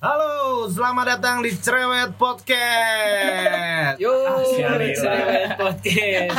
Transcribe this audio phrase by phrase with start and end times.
[0.00, 4.00] Halo, selamat datang di Cerewet Podcast.
[4.00, 4.08] Yo,
[4.56, 4.96] sialan.
[4.96, 6.32] Cerewet Podcast.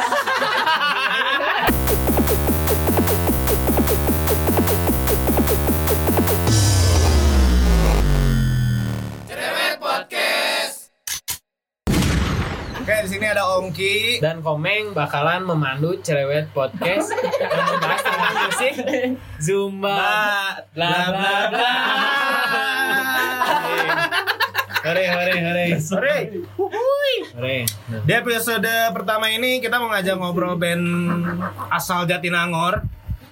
[12.82, 14.26] Oke, di sini ada Ongki.
[14.26, 18.74] Dan Komeng bakalan memandu Cerewet Podcast dan membahas tentang musik
[19.38, 20.02] Zumba.
[20.74, 22.71] Bla bla bla.
[24.82, 25.66] Hore hore hore.
[27.32, 27.58] Hore.
[27.88, 30.84] Nah, Di episode pertama ini kita mau ngajak ngobrol band
[31.70, 32.82] asal Jatinangor.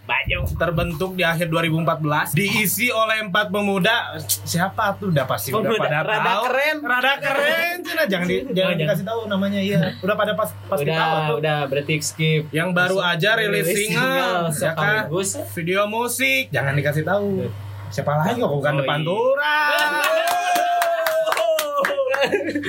[0.02, 0.42] Baju.
[0.58, 4.18] terbentuk di akhir 2014 diisi oleh empat pemuda.
[4.20, 5.14] Siapa tuh?
[5.14, 5.78] Udah pasti udah Pemuda.
[5.80, 6.42] pada Rada tahu.
[6.50, 6.78] keren.
[6.82, 7.76] rada keren.
[7.80, 9.62] Cina jangan di, jangan dikasih tahu namanya.
[9.62, 9.80] Iya.
[10.02, 11.38] Udah pada pas pasti tahu Udah, tuh.
[11.38, 11.60] udah.
[11.70, 12.42] Berarti skip.
[12.50, 15.14] yang baru aja rilis single ya kan?
[15.54, 16.50] Video musik.
[16.50, 17.46] Jangan dikasih tahu.
[17.90, 19.14] Siapa lagi kok bukan Oh, depan iya.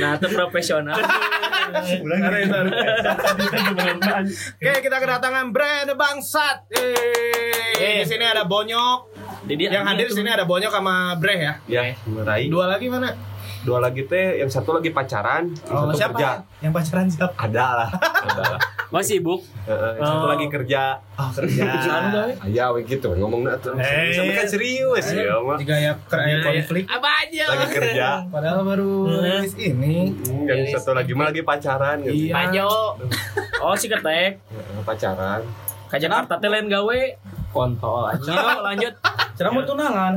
[0.00, 0.98] Nah, itu profesional.
[1.70, 2.72] Sorry, sorry.
[4.58, 6.66] Oke, kita kedatangan brand bangsat.
[6.74, 8.98] Eh, di sini ada Bonyok.
[9.46, 11.54] Jadi Yang hadir di sini ada Bonyok sama Bre ya.
[11.70, 11.82] Ya,
[12.26, 12.50] Rai.
[12.50, 13.29] Dua lagi mana?
[13.60, 16.16] Dua lagi teh, yang satu lagi pacaran, yang Oh, satu siapa?
[16.16, 16.30] kerja.
[16.58, 17.32] Yang pacaran siapa?
[17.36, 17.88] Ada lah.
[18.26, 18.60] Ada lah.
[18.90, 19.44] Masih sibuk.
[19.62, 20.30] Heeh, yang satu Oh.
[20.32, 20.82] lagi kerja.
[21.14, 21.62] Oh, kerja.
[22.40, 23.76] Ayah we gitu ngomongnya tuh.
[23.76, 24.10] Eh.
[24.10, 25.54] Sampai kan serius ya, mah.
[25.54, 25.92] Tiga ya
[26.42, 26.88] konflik.
[26.88, 27.44] Apa aja?
[27.48, 28.08] Lagi kerja.
[28.26, 30.16] Padahal baru rilis ini.
[30.42, 32.16] Yang satu lagi mah lagi pacaran gitu.
[32.26, 32.34] Iya.
[32.34, 32.70] Panjo.
[33.60, 34.40] Oh, si ketek.
[34.40, 35.44] Heeh, Pacaran.
[35.86, 37.00] Ka Jakarta teh lain gawe.
[37.50, 38.62] Kontol aja.
[38.64, 38.94] lanjut.
[39.36, 40.16] Cerah mau tunangan.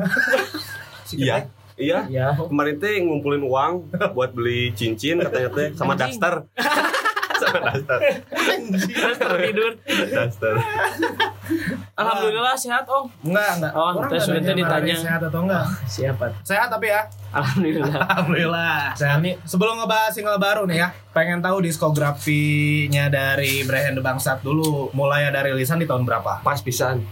[1.11, 1.43] Iya.
[1.83, 1.99] Iya.
[2.07, 2.27] Ya.
[2.39, 3.71] Kemarin teh ngumpulin uang
[4.15, 6.15] buat beli cincin katanya teh sama Anjing.
[6.15, 6.33] daster.
[7.43, 7.99] sama daster.
[8.71, 9.71] Terus tertidur.
[9.87, 10.53] Daster.
[11.93, 13.05] Alhamdulillah sehat, Om.
[13.27, 13.73] Enggak, enggak.
[13.75, 14.95] Oh, sudah nanya ditanya.
[14.95, 15.65] Sehat atau enggak?
[15.85, 16.25] Siapa?
[16.41, 17.03] Sehat tapi ya.
[17.35, 17.93] Alhamdulillah.
[18.07, 18.79] Alhamdulillah.
[18.95, 19.19] Sehat.
[19.43, 24.89] Sebelum ngebahas single baru nih ya, pengen tahu diskografinya dari Brand Bangsat dulu.
[24.95, 26.39] Mulai ada rilisan di tahun berapa?
[26.41, 27.03] Pas pisan.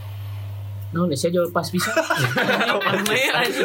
[0.91, 1.87] Nah, saya jual pas bisa.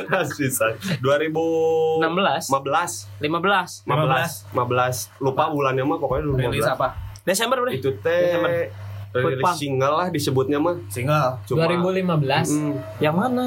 [0.07, 0.73] Pas pisan.
[1.03, 2.47] 2016.
[2.47, 3.83] 16, 15.
[3.83, 6.89] 15 15 lupa bulannya mah pokoknya dulu Rilis 15 apa?
[7.27, 7.73] Desember udah.
[7.75, 8.71] itu teh
[9.11, 11.41] rilis single lah disebutnya mah Single.
[11.49, 12.53] cuma 2015.
[12.53, 13.47] Mm, Yang mana?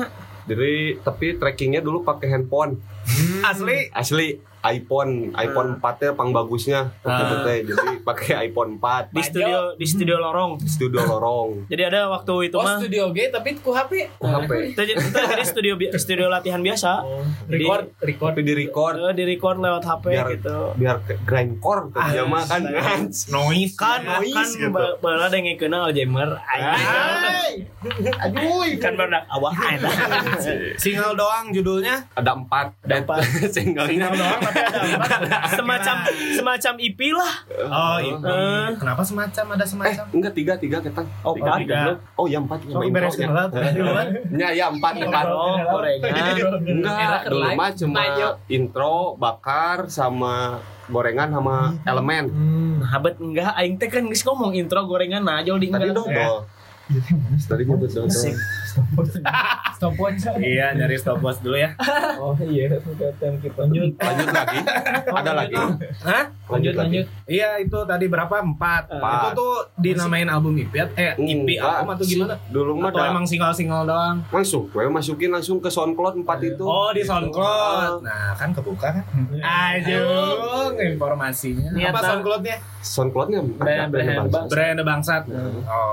[0.50, 2.82] jadi tapi trackingnya dulu pakai handphone
[3.42, 3.90] Asli.
[3.92, 4.28] asli
[4.60, 7.40] iPhone iPhone 4 nya pang bagusnya Ah.
[7.42, 10.60] teh jadi pakai iPhone 4 Di studio di studio lorong.
[10.60, 12.76] di studio lorong Jadi ada waktu itu Oh mah.
[12.76, 14.12] studio G tapi ku HP.
[14.14, 15.00] Ku HP itu jadi
[15.44, 17.08] studio studio latihan biasa.
[17.46, 18.30] Di- Record, record.
[18.30, 20.58] tapi di record Eh, di record lewat HP biar gitu.
[20.76, 22.62] biar ke- grindcore tadinya mah kan
[23.32, 23.74] Noise.
[23.74, 24.68] Kan noise kan gitu.
[24.70, 26.36] ba- bala ada yang kenal Alzheimer.
[28.20, 28.68] Aduh.
[28.78, 29.56] Kan baru awah
[30.76, 32.04] Single doang judulnya.
[32.12, 33.18] ada empat Ada empat.
[33.56, 35.20] singlenya doang tapi ada empat.
[35.52, 35.96] semacam
[36.34, 37.34] semacam IP lah.
[37.66, 38.26] Oh, itu.
[38.26, 38.68] Eh.
[38.76, 40.06] Kenapa semacam ada eh semacam?
[40.12, 41.80] enggak tiga tiga kita Oh, tiga, empat, tiga.
[42.16, 43.42] oh ya empat Oh, ibarat segala.
[44.32, 45.26] Ya, ya empat, empat.
[45.26, 46.14] Oh, gorengan.
[46.62, 48.02] Enggak, dulu mah cuma
[48.48, 52.26] intro, bakar, sama gorengan sama elemen.
[52.28, 55.96] Hmm, habet enggak aing teh kan geus ngomong intro gorengan najol di Tadi enggak.
[55.96, 56.36] dodol.
[57.40, 58.10] Tadi nyebut dodol.
[59.74, 60.24] Stopwatch.
[60.38, 61.72] Iya, nyari stopwatch dulu ya.
[62.18, 63.60] Oh iya, kita.
[63.60, 63.92] Lanjut.
[63.96, 64.60] Lanjut lagi.
[65.20, 65.56] Ada lagi.
[66.02, 66.24] Hah?
[66.50, 67.00] Lanjut lagi.
[67.26, 68.36] Iya, itu tadi berapa?
[68.40, 68.92] Empat.
[68.92, 69.14] Empat.
[69.14, 72.36] Itu tuh dinamain album IP eh IP Enggak album atau gimana?
[72.50, 74.18] Dulu mah Atau emang single-single doang?
[74.30, 76.64] langsung, gue masukin langsung ke SoundCloud 4 itu.
[76.64, 78.02] Oh di SoundCloud.
[78.02, 79.04] Nah kan kebuka kan?
[79.40, 81.72] Aduh, informasinya.
[81.72, 82.58] Niat Apa SoundCloudnya?
[82.80, 84.48] SoundCloudnya Brand- brand bangsa.
[84.48, 85.24] Brand Bangsat.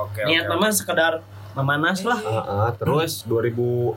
[0.03, 0.21] Oke.
[0.25, 1.13] Niat nama sekedar
[1.57, 2.19] memanas lah.
[2.21, 3.97] Ah, ah, terus 2015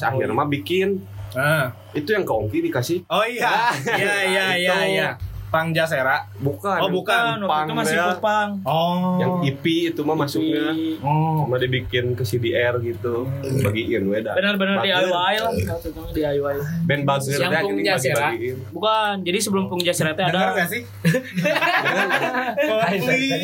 [0.00, 1.02] akhir mah bikin.
[1.30, 1.70] Ah.
[1.92, 3.70] itu yang ke Ongki dikasih Oh iya.
[3.84, 4.92] Iya iya iya Itu.
[4.92, 5.08] iya.
[5.46, 6.26] Pang Jasera.
[6.36, 7.42] bukan Oh, bukan.
[7.42, 8.04] Waktu itu masih ya.
[8.14, 8.48] kupang.
[8.62, 9.16] Oh.
[9.16, 11.42] yang IP itu mah masuknya Oh.
[11.42, 13.24] cuma dibikin ke CDR gitu
[13.60, 15.06] bagiin we dah Benar-benar Bager.
[15.06, 15.52] DIY lah.
[15.52, 16.54] Itu DIY.
[16.82, 18.26] band buzzer Yang Pung Jasera.
[18.70, 20.82] Bukan, jadi sebelum Pung Jasera Dengar ada gak sih?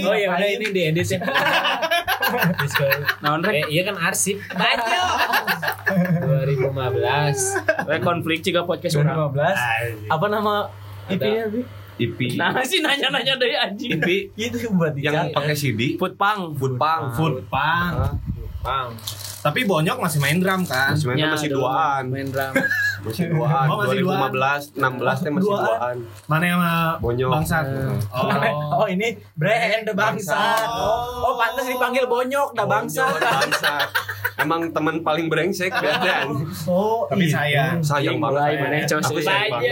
[0.06, 1.18] Oh ya udah ini diedit ya.
[3.20, 4.36] naon rek Eh, iya kan arsip.
[4.48, 4.84] Banyak.
[6.22, 7.86] 2015.
[7.86, 9.32] rek konflik juga podcast urang.
[9.32, 10.10] 2015.
[10.10, 10.54] Apa nama
[11.06, 11.46] IP-nya?
[11.48, 11.60] Bi?
[11.96, 13.96] IP Nah, sih nanya-nanya dari anjing.
[13.96, 16.52] IP Itu berarti yang pakai CD Food Pang.
[16.52, 18.20] Food Pang Food Pang.
[18.60, 18.88] Pang.
[19.46, 20.90] Tapi Bonyok masih main drum kan?
[20.90, 22.52] masih main Ya, masih duaan Main drum.
[23.06, 25.62] masih duaan Oh, masih 2015 16 teh masih Duaan.
[25.62, 25.96] duaan
[26.26, 27.30] Mana yang sama Bonyok.
[27.30, 27.64] Bangsat?
[28.76, 29.08] Oh, ini
[29.38, 30.36] brand bangsa.
[30.66, 31.30] Oh.
[31.30, 33.06] Oh, pantas dipanggil bonyok dah bangsa.
[33.06, 33.72] Bonyok, bangsa
[34.36, 36.28] Emang teman paling brengsek biasanya.
[36.68, 37.80] Oh, tapi sayang.
[37.80, 38.84] Sayang mulai banget.
[38.84, 39.24] mana cos Aku eh.
[39.24, 39.62] sayang.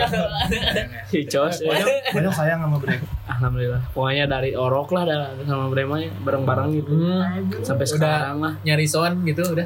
[1.13, 1.69] Hicos eh.
[1.69, 1.87] Banyak,
[2.17, 2.97] banyak sayang sama Bre.
[3.29, 3.83] Alhamdulillah.
[3.93, 6.93] Pokoknya dari orok lah dah, sama Brema bareng-bareng gitu.
[6.97, 8.53] Hmm, Sampai sekarang lah.
[8.65, 9.64] nyari sound gitu udah.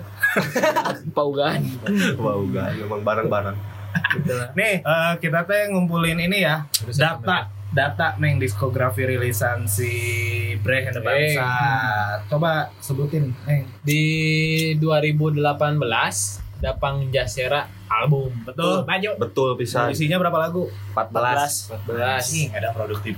[1.16, 1.62] Paugan.
[2.16, 3.56] Wow, enggak, memang bareng-bareng.
[4.18, 4.48] Gitu lah.
[4.54, 9.92] Nih, eh, kita teh ngumpulin ini ya, data data neng diskografi rilisan si
[10.64, 11.36] Bre and the Hey.
[11.36, 11.48] Bangsa.
[12.32, 13.68] Coba sebutin, neng.
[13.84, 14.02] Di
[14.80, 18.30] 2018 Dapang Jasera album.
[18.44, 18.84] Betul.
[18.84, 19.16] Lanjut.
[19.16, 20.68] Betul bisa Isinya berapa lagu?
[20.92, 21.86] 14.
[21.88, 22.36] 14.
[22.36, 23.16] Ih, ada produktif.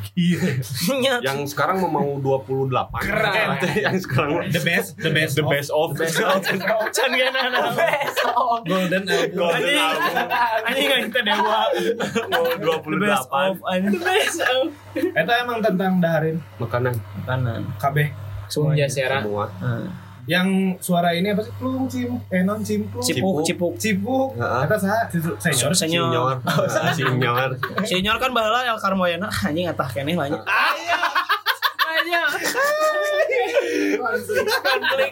[1.26, 2.70] Yang sekarang mau 28.
[3.02, 3.48] Keren.
[3.76, 5.96] Yang sekarang The best, the best, the best of.
[6.96, 7.60] Can gana na.
[8.64, 9.36] golden album.
[9.36, 10.14] Golden album.
[10.68, 11.60] Anjing enggak kita dewa.
[12.30, 12.44] Mau
[12.80, 13.90] The best of 28.
[13.90, 14.64] The best of.
[14.94, 16.94] Eta emang tentang daharin Makanan
[17.24, 17.62] Kanan.
[17.78, 17.96] KB.
[18.50, 19.22] Sung Jasera.
[19.22, 19.46] semua.
[20.30, 21.50] Yang suara ini apa sih?
[21.58, 23.02] Plung cim, eh non cimplung.
[23.02, 23.74] Cipuk, cipuk.
[23.82, 24.38] Cipuk.
[24.38, 24.62] Heeh.
[24.62, 25.10] Eta saha?
[25.42, 25.74] Senior.
[25.74, 26.38] Senior.
[26.94, 27.50] Senior.
[27.90, 30.38] Senior kan baheula El Carmoyana anjing atah keneh banyak.
[34.00, 35.10] Konflik.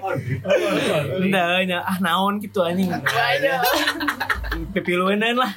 [1.21, 2.89] Enggak, ah naon gitu anjing.
[4.69, 5.51] Pipiluenan lah.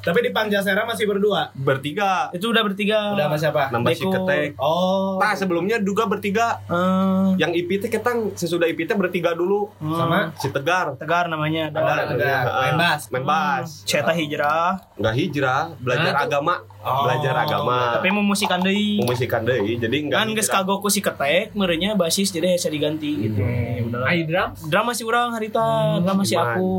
[0.00, 1.54] Tapi di Pangjasera masih berdua.
[1.54, 2.30] Bertiga.
[2.32, 3.14] Itu udah bertiga.
[3.14, 3.62] Udah sama siapa?
[3.70, 4.48] Nambah si ketek.
[4.56, 5.18] Oh.
[5.18, 6.58] Nah sebelumnya juga bertiga.
[6.66, 9.70] Eh, Yang IPT ketang sesudah IPT bertiga dulu.
[9.78, 10.96] Sama Si Tegar.
[10.98, 11.70] Tegar namanya.
[11.70, 12.62] ada ada Heeh.
[12.64, 13.02] main bass.
[13.10, 13.68] Main bass.
[13.84, 16.54] Ceta hijrah, Nggak hijrah, belajar agama.
[16.84, 17.08] Oh.
[17.08, 17.96] Belajar agama.
[17.96, 19.00] tapi memusikan deui.
[19.00, 20.62] Memusikan deui, jadi Kan geus hijrah.
[20.62, 23.42] kagok ku si ketek, merenya basis jadi bisa diganti gitu.
[23.42, 24.06] Ya udahlah.
[24.06, 24.50] Ai drum.
[24.70, 26.54] Drama masih urang harita, drama masih gimana?
[26.54, 26.74] aku.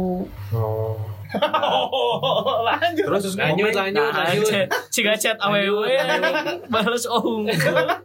[2.65, 3.05] Lanjut.
[3.05, 4.65] Terus Lanjut lanjut lanjut.
[4.89, 5.91] ciga chat awewe
[6.67, 7.43] balas oh.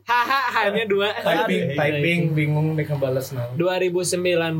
[0.03, 1.15] Haha hanya dua.
[1.15, 3.47] typing, typing bingung deh ngebales nah.
[3.55, 4.59] 2019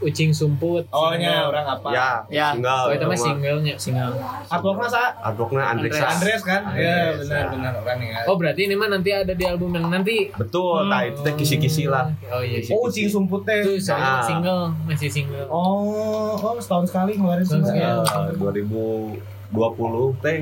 [0.00, 0.86] Ucing Sumput.
[0.90, 1.88] Oh nya orang apa?
[1.90, 2.46] Ya, Ya.
[2.54, 2.82] single.
[2.86, 3.74] Oh itu mah singlenya.
[3.76, 4.10] Singal.
[4.46, 5.94] Artworknya sa Artworknya Andres.
[5.96, 6.42] Andres.
[6.42, 6.62] Kan?
[6.72, 7.18] Iya ya.
[7.18, 8.18] benar benar orang ya.
[8.24, 10.30] Oh berarti ini mah nanti ada di album yang nanti.
[10.32, 12.08] Betul, nah itu teh kisi-kisi lah.
[12.28, 12.62] Oh iya.
[12.70, 13.60] Oh, Ucing Sumput teh.
[13.60, 14.22] Itu soalnya Ah.
[14.22, 15.46] single masih single.
[15.46, 18.02] Oh, oh setahun sekali ngeluarin Setahun single.
[18.12, 18.36] Sekali.
[18.36, 19.16] Ya,
[19.52, 20.38] 2020 teh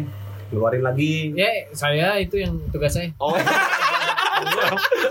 [0.50, 1.14] keluarin lagi.
[1.38, 3.14] Ya saya itu yang tugas saya.
[3.22, 3.34] Oh.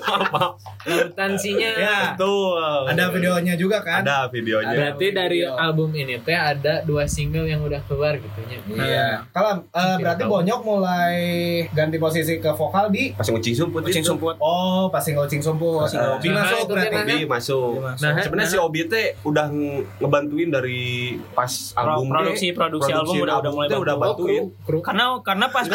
[0.01, 0.55] Apa?
[0.81, 1.71] Lautan sinya.
[1.71, 2.87] Ya, Betul.
[2.87, 4.01] ada videonya juga kan?
[4.01, 4.71] Ada videonya.
[4.71, 5.55] Berarti dari Video.
[5.55, 8.57] album ini teh ada dua single yang udah keluar gitu nya.
[8.65, 9.07] Iya.
[9.29, 11.17] Kalau eh, berarti Bonyok mulai
[11.69, 14.09] ganti posisi ke vokal di Pas ngucing sumput Kucing itu.
[14.09, 14.35] sumput.
[14.39, 15.85] Oh, pas single Cing Sumput.
[15.85, 16.95] Single Obi Nah, masuk berarti.
[17.05, 17.71] dia, Obi masuk.
[17.79, 20.81] Nah, Sebenarnya si Obi teh udah nge- ngebantuin dari
[21.31, 24.23] pas album produksi- produksi album udah- udah mulai udah bantu.
[24.25, 24.41] bantuin.
[24.41, 24.79] Oh, kru, kru.
[24.81, 25.65] Karena karena pas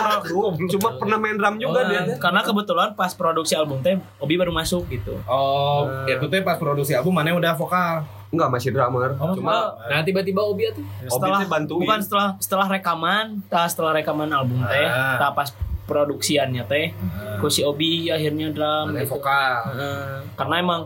[0.67, 2.01] cuma pernah main drum juga Oh, dia.
[2.05, 2.17] teh.
[2.19, 5.17] karena kebetulan pas produksi album teh Obi baru masuk gitu.
[5.25, 6.13] Oh, Eh.
[6.13, 8.03] itu teh pas produksi album mana udah vokal.
[8.29, 9.15] Enggak masih drummer.
[9.17, 10.83] Oh, cuma Nah tiba-tiba Obi tuh.
[11.05, 11.81] Setelah teh bantuin.
[11.81, 15.31] bukan setelah setelah rekaman, tah setelah rekaman album teh, Ah.
[15.31, 15.55] pas
[15.85, 16.91] produksiannya teh,
[17.39, 19.15] ku si Obi akhirnya drum gitu.
[19.15, 19.71] vokal.
[19.71, 20.25] Heeh.
[20.35, 20.81] karena emang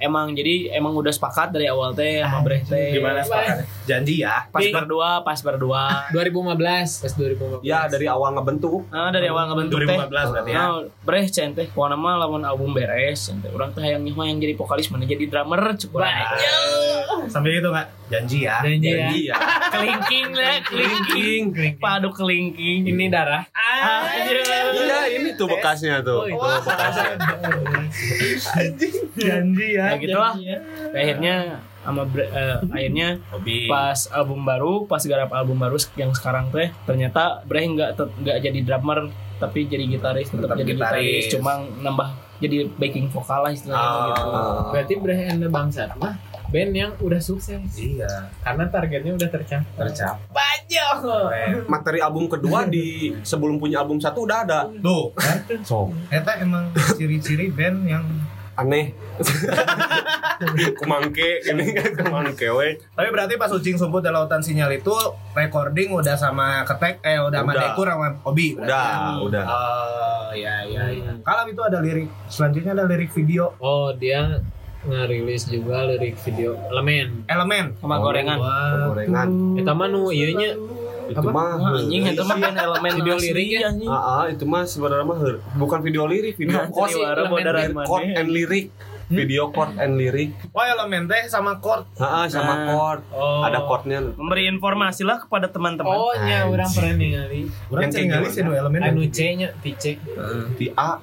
[0.00, 2.96] emang jadi emang udah sepakat dari awal teh sama Breh teh.
[2.96, 3.68] Gimana sepakat?
[3.84, 4.48] Janji ya.
[4.48, 5.82] Pas berdua, pas berdua.
[6.16, 7.62] 2015 pas 2015.
[7.62, 8.88] ya dari awal ngebentuk.
[8.88, 9.96] Nah, dari awal ngebentuk teh.
[10.00, 10.58] 2015 berarti ya.
[10.58, 10.68] Nah,
[11.04, 13.52] breh cen teh pokoknya mah lamun album beres cen teh.
[13.52, 16.40] Urang teh hayang mah yang jadi vokalis mana jadi drummer cukup aja.
[17.26, 17.88] Sampai itu enggak?
[18.08, 18.56] Janji ya.
[18.60, 19.06] Janji ya.
[19.10, 19.36] Ya.
[19.70, 21.42] Kelingking lah, kelingking.
[21.76, 22.84] Padu kelingking.
[22.84, 23.46] Ini darah.
[23.50, 26.22] Ah, Iya, ini tuh bekasnya tuh.
[26.22, 26.38] Oh, itu.
[26.60, 27.14] Bekasnya.
[29.16, 29.84] Janji ya.
[29.86, 30.34] Ya gitu lah.
[30.90, 31.34] Akhirnya
[31.80, 33.64] sama Bre- eh, akhirnya Obi.
[33.64, 38.60] pas album baru, pas garap album baru yang sekarang teh ternyata Breh nggak nggak jadi
[38.62, 39.08] drummer
[39.40, 41.00] tapi jadi gitaris tetap Tetap jadi gitaris.
[41.00, 44.04] gitaris cuma nambah jadi backing vokal lah istilahnya Ah.
[44.12, 44.28] gitu.
[44.70, 46.20] Berarti Breh and the Bangsat mah
[46.50, 47.62] band yang udah sukses.
[47.78, 49.74] Iya, Karena targetnya udah tercapai.
[49.78, 50.54] tercapai.
[51.70, 54.60] Materi album kedua di sebelum punya album satu udah ada.
[54.68, 55.46] Tuh, kan?
[55.62, 58.04] So, Eta emang ciri-ciri band yang
[58.58, 58.92] aneh.
[60.80, 62.80] Kumangke ini kan kumangke we.
[62.96, 64.92] Tapi berarti pas Ucing Sumput dan Lautan Sinyal itu
[65.36, 67.52] recording udah sama Ketek eh udah sama.
[67.56, 68.56] Dekur sama Obi.
[68.56, 69.20] Udah, ya?
[69.20, 69.44] udah.
[69.44, 71.12] Oh, iya iya iya.
[71.20, 74.40] Kalau itu ada lirik selanjutnya ada lirik video Oh dia
[74.80, 77.24] ngerilis juga lirik video elemen.
[77.26, 78.38] elemen sama gorengan.
[78.88, 79.28] Gorengan.
[79.56, 80.56] Eta mah nu ieu nya
[81.10, 83.66] Itu mah Anjing itu mah elemen Video lirik ya?
[83.66, 83.90] anjing.
[83.90, 85.18] Ah, ah, itu mah sebenarnya mah
[85.58, 86.94] bukan video lirik, video Nah, chord,
[87.82, 88.70] chord and lirik.
[89.10, 90.30] Video chord and lirik.
[90.54, 91.82] Oh elemen teh sama chord.
[91.98, 92.66] Ah, ah, sama Nah.
[92.70, 93.00] chord.
[93.10, 93.42] Oh.
[93.42, 93.98] Ada chordnya.
[94.14, 95.90] Memberi informasi lah kepada teman-teman.
[95.90, 97.50] Oh nya urang pernah ningali.
[97.68, 98.30] Urang Yang ceng kayak ngali gimana?
[98.30, 98.80] sih nu elemen.
[98.80, 99.98] Anu C nya T C.
[100.54, 101.02] Di A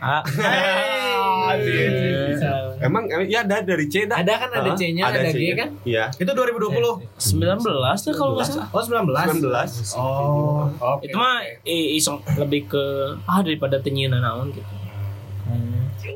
[0.00, 0.22] Ah.
[2.80, 4.16] Emang eh, ya ada dari C dah.
[4.16, 4.72] Ada kan ada?
[4.72, 5.54] C-nya, ada G C-nya.
[5.54, 5.68] kan?
[5.84, 6.04] Iya.
[6.10, 6.72] Itu 2020.
[7.12, 7.60] 19
[8.00, 8.66] tuh kalau nggak salah.
[8.72, 9.12] Oh, 19.
[9.12, 9.92] 19.
[9.94, 11.04] Oh, oke.
[11.04, 12.84] Itu mah i- iseng lebih ke
[13.22, 14.72] ah daripada tenyian naon gitu.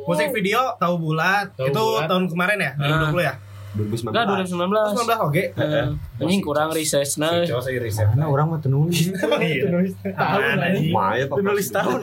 [0.05, 1.53] musik video tahu bulat.
[1.53, 2.07] Tahu itu Bulat.
[2.07, 3.35] tahun kemarin ya, 2020 ya.
[3.75, 4.07] 2019.
[4.07, 4.71] Enggak 2019.
[4.97, 5.43] 19 oke.
[5.53, 5.85] Eh,
[6.19, 7.43] Anjing kurang risetna.
[7.43, 8.07] Coba saya riset.
[8.09, 9.11] Karena orang mah nulis.
[9.13, 10.43] Tahun
[10.89, 11.37] Maya Pak.
[11.37, 12.01] Nulis tahun.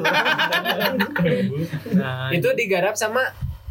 [1.93, 3.23] Nah, Itu digarap sama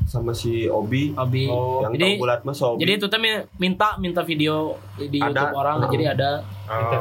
[0.03, 1.47] sama si Obi Abi.
[1.47, 2.83] Oh, yang jadi- bulat mah Sobi.
[2.83, 5.31] Jadi itu tuh mi- minta minta video di Ada.
[5.31, 5.77] YouTube orang.
[5.79, 5.87] Oh.
[5.87, 6.31] Jadi ada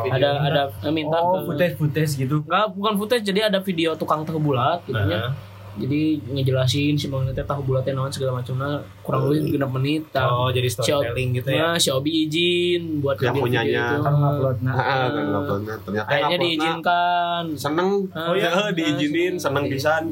[0.06, 0.14] video.
[0.14, 2.46] ada ada minta Oh, ke footage-footage gitu.
[2.46, 5.34] Enggak, bukan footage, jadi ada video tukang tahu bulat gitu nya.
[5.80, 10.04] Jadi ngejelasin si Bang teh tahu bulatnya naon segala macamnya kurang lebih genap menit.
[10.12, 10.28] tah.
[10.28, 11.74] Oh, jadi storytelling gitu ya.
[11.74, 13.64] Nah, si Obi izin buat Yang punyanya.
[13.64, 13.96] video itu.
[14.04, 14.74] Kan ngupload nah.
[14.76, 15.76] Heeh, kan nguploadnya.
[15.80, 17.44] ternyata Akhirnya nguploadnya diizinkan.
[17.56, 18.70] seneng Oh, iya iya.
[18.78, 20.04] diizinin seneng pisan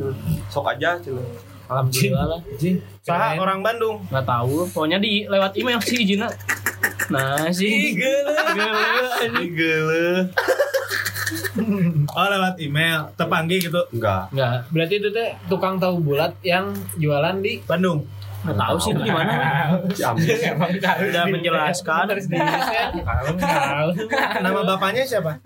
[0.48, 1.24] sok aja cenah
[1.68, 2.42] Alhamdulillah lah.
[3.04, 4.00] Saha orang Bandung.
[4.08, 6.32] Nggak tahu, pokoknya di lewat email sih izinnya.
[7.12, 7.92] Nah, sih.
[9.52, 10.32] geuleuh
[12.08, 13.82] Oh, lewat email, terpanggil gitu.
[13.92, 18.06] enggak Enggak, Berarti itu teh tukang tahu bulat yang jualan di Bandung.
[18.38, 19.34] nggak tahu sih itu gimana.
[21.10, 22.06] Udah menjelaskan.
[24.40, 25.42] Nama bapaknya siapa?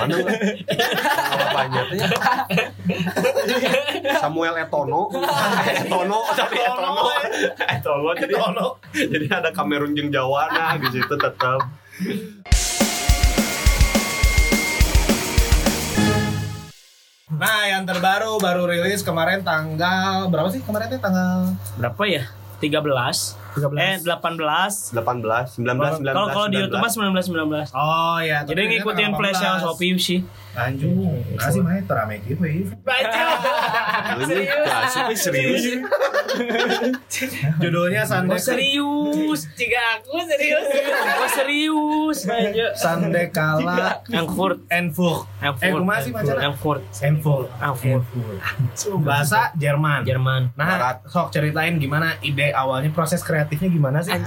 [0.00, 0.14] mana
[1.36, 1.98] bapaknya teh
[4.18, 5.10] Samuel Etono
[5.66, 7.04] Etono tapi Etono
[7.68, 8.66] Etono jadi Tono.
[8.94, 11.60] jadi ada Kamerun jeung Jawa nah di situ tetap
[17.32, 22.24] Nah, yang terbaru baru rilis kemarin tanggal berapa sih kemarin tanggal Berapa ya?
[22.60, 22.76] 13.
[23.56, 23.72] 13.
[23.80, 24.92] Eh, 18.
[24.92, 27.72] 18 19 19 Kalau kalau di YouTube mah 19 19.
[27.72, 30.20] Oh iya, Jadi ngikutin flash sale Shopee sih.
[30.52, 30.92] Anjing,
[31.40, 32.52] kasih main terame gitu ya.
[34.20, 35.62] ini klasik ini serius
[37.62, 40.64] Judulnya Sande Oh serius, Jika aku serius.
[41.16, 42.66] oh serius aja.
[42.76, 45.24] Sande Kala Frankfurt, Enfurt.
[45.40, 46.40] Eh, Frankfurt, kumaha sih macana?
[46.40, 47.48] Frankfurt, Enfurt.
[47.80, 50.04] Frankfurt, Bahasa Jerman.
[50.04, 50.52] Jerman.
[50.52, 54.12] Nah, sok ceritain gimana ide awalnya proses kreatifnya gimana sih?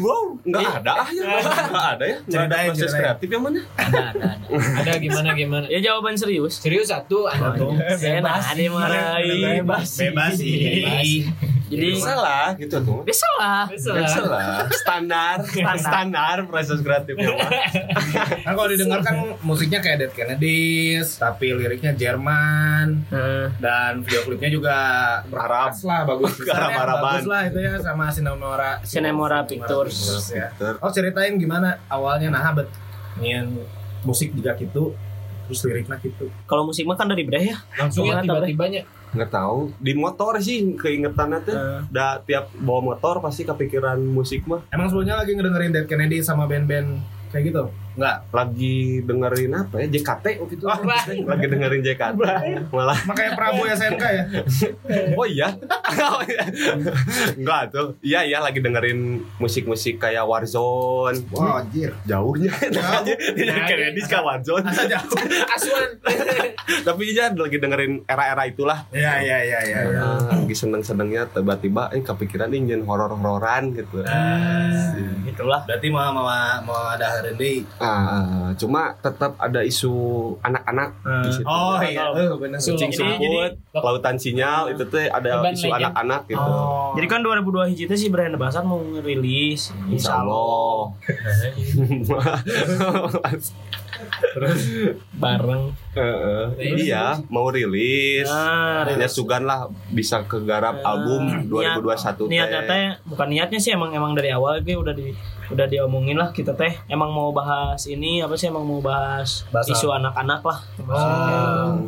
[0.00, 1.22] wow enggak ada ah ya.
[1.22, 2.04] Enggak ada.
[2.04, 2.16] Ya.
[2.24, 3.60] Nggak ada Ceritain, proses kreatif yang mana?
[3.76, 4.46] Ada, ada, ada.
[4.80, 5.66] Ada gimana gimana?
[5.68, 6.58] Ya jawaban serius.
[6.58, 7.76] Serius satu Satu.
[7.76, 9.62] Enak, ada yang marahin.
[9.62, 10.32] Bebas, bebas.
[10.38, 11.28] Sih.
[11.70, 13.70] Jadi bisa lah gitu tuh bisa lah.
[13.70, 15.38] bisa lah standar
[15.78, 17.30] standar proses kreatifnya
[18.42, 24.76] Kan kalau didengarkan musiknya kayak Dead Kennedys, tapi liriknya Jerman Nah, dan video klipnya juga
[25.22, 25.30] Arab.
[25.30, 26.32] berkas lah bagus.
[26.42, 27.02] Arab-Araban.
[27.14, 30.26] Bagus lah itu ya sama Sinemora Sinemora Pictures.
[30.30, 30.50] ya.
[30.78, 32.66] Oh ceritain gimana awalnya nah bet
[33.16, 33.46] nyian
[34.02, 34.90] musik juga gitu
[35.50, 36.30] terus liriknya gitu.
[36.46, 37.58] kalau musik mah kan dari Breh ya.
[37.74, 38.86] langsung ya tiba-tibanya.
[39.10, 41.80] nggak tahu di motor sih keingetannya tuh Eh.
[41.90, 46.46] da tiap bawa motor pasti kepikiran musik mah Emang sebelumnya lagi ngedengerin Dead Kennedy sama
[46.46, 47.66] band-band kayak gitu?
[48.00, 48.16] Enggak.
[48.32, 50.78] lagi dengerin apa ya JKT waktu itu Oh,
[51.26, 52.16] lagi dengerin JKT
[52.70, 54.24] malah Makanya Prabu SNK ya.
[55.20, 55.48] oh iya
[56.10, 56.42] Oh, iya.
[57.34, 61.92] enggak tuh iya iya lagi dengerin musik-musik kayak Warzone Wah, anjir.
[62.02, 62.80] jauhnya dia
[63.50, 65.12] Nah, Kennedy ke Warzone Masa jauh.
[65.50, 65.90] Asuhan.
[66.80, 69.78] tapi dia lagi dengerin era-era itulah Iya, iya, iya, iya.
[69.82, 70.06] Ya.
[70.32, 75.60] Lagi seneng-senengnya tiba-tiba eh kepikiran ingin horor-hororan gitu Ah, Itulah.
[75.62, 76.26] berarti mau mau
[76.62, 77.66] mau ada Hardy.
[78.56, 79.92] Cuma tetap ada isu
[80.40, 80.90] anak-anak
[81.24, 81.46] di situ.
[81.46, 82.58] Oh iya, benar.
[82.58, 85.80] Kucing Jadi- semput, lautan sinyal itu tuh ada isu Legend.
[85.80, 86.42] anak-anak gitu.
[86.42, 86.92] Oh.
[86.98, 90.20] Jadi kan 2002 hiji teh si Brian Basar mau ngerilis Insya
[93.90, 94.54] Allah.
[95.12, 95.62] bareng.
[95.90, 96.44] Heeh.
[96.80, 98.24] iya, mau rilis.
[98.24, 102.28] Nah, Ya sugan lah bisa kegarap album 2021 teh.
[102.28, 105.10] niatnya teh bukan niatnya sih emang emang dari awal gue udah di
[105.48, 109.66] udah diomongin lah kita teh emang mau bahas ini apa sih emang mau bahas Bahas
[109.66, 111.80] isu anak-anak lah Oh.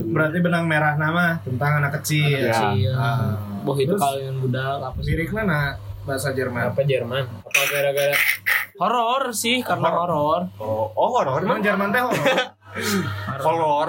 [0.00, 2.24] Berarti benang merah nama tentang anak kecil.
[2.40, 2.50] Iya.
[2.50, 2.92] Kecil.
[2.92, 3.36] Ah.
[3.60, 4.00] Boh itu Terus?
[4.00, 5.64] kalian budak apa sih Liriknya nah
[6.02, 6.62] bahasa Jerman.
[6.66, 7.24] Apa Jerman?
[7.36, 8.16] Apa gara-gara
[8.80, 11.60] horor sih karena horor Oh, oh horor Emang.
[11.60, 12.56] Jerman teh horor.
[13.40, 13.88] Horor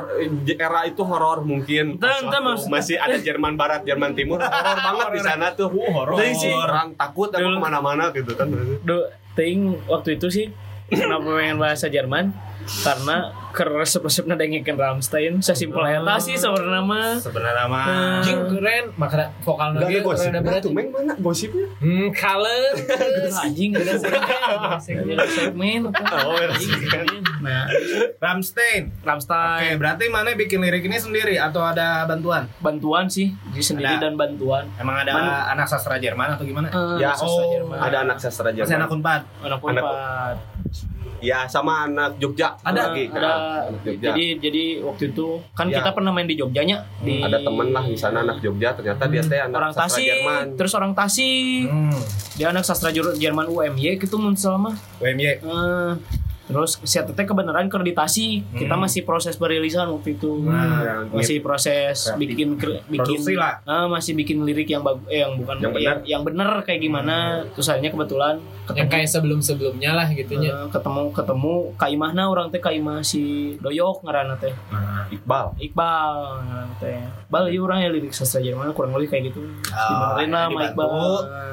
[0.50, 1.95] era itu horor mungkin.
[1.95, 2.65] Waktu Mas.
[2.67, 5.69] masih ada Jerman Barat, Jerman Timur, horor banget di sana tuh.
[5.69, 6.17] horor.
[6.17, 7.57] Jadi sih orang takut emang Dulu.
[7.57, 8.48] ke mana-mana gitu kan.
[8.81, 10.45] Do, ting waktu itu sih
[10.91, 13.17] kenapa pengen bahasa Jerman karena
[13.51, 17.19] ke resep-resepnya dengekin Ramstein sesimpel eta sih sebenarnya mah.
[17.19, 18.23] Sebenarnya mah.
[18.23, 18.85] Jing keren.
[18.95, 21.67] Makanya vokal Gak ada lagi rada berat tuh, Meng mana gosipnya?
[21.77, 22.71] hmm color
[23.43, 23.93] anjing ada
[24.79, 25.91] segmen Oh, segmen
[27.41, 27.67] nah.
[28.17, 28.87] Ramstein.
[28.89, 31.35] Oke, Ramstein berarti mana bikin lirik ini sendiri?
[31.35, 32.47] Atau ada bantuan?
[32.61, 34.07] bantuan sih jadi sendiri Ada.
[34.07, 34.63] dan bantuan.
[34.77, 36.67] Emang ada Man- anak sastra Jerman atau gimana?
[36.69, 37.77] Eh, Ya, sastra oh, Jerman.
[37.77, 38.77] Ada anak sastra Masih Jerman.
[38.77, 39.21] anak unpad.
[39.41, 40.35] anak anak- unpad
[41.21, 42.57] Ya, sama anak Jogja.
[42.59, 43.15] ada lagi kan.
[43.15, 43.31] ada
[43.63, 44.09] Anak Jogja.
[44.09, 45.77] jadi jadi waktu itu kan Ya.
[45.77, 49.21] kita pernah main di Jogjanya di ada temen lah di sana anak Jogja ternyata dia
[49.21, 50.45] teh anak orang sastra Tasik Jerman.
[50.55, 51.93] terus orang Tasik Hmm.
[52.33, 55.37] dia anak sastra Jer- Jerman UMY gitu mun selama UMY.
[55.37, 55.91] Eh,
[56.51, 58.84] terus si Tete kebenaran kreditasi kita Hmm.
[58.84, 62.20] masih proses perilisan waktu itu Nah, masih proses Kreatif.
[62.20, 62.50] bikin
[62.88, 63.60] bikin lah.
[63.63, 65.81] Ah, masih bikin lirik yang bagus eh, yang bukan Yang benar.
[65.81, 67.15] yang, yang bener kayak gimana
[67.50, 72.48] terus akhirnya kebetulan yang ketemu kayak sebelum sebelumnya lah gitunya eh, ketemu ketemu kaimahna orang
[72.48, 73.22] teh kaimah si
[73.58, 75.46] Doyok ngaranna teh Nah, Iqbal.
[75.58, 80.29] Iqbal ngaranna teh Bal ieu urang ya lirik sastra Jerman kurang lebih kayak gitu dibenerin
[80.29, 80.60] lah sama.
[80.65, 80.91] Iqbal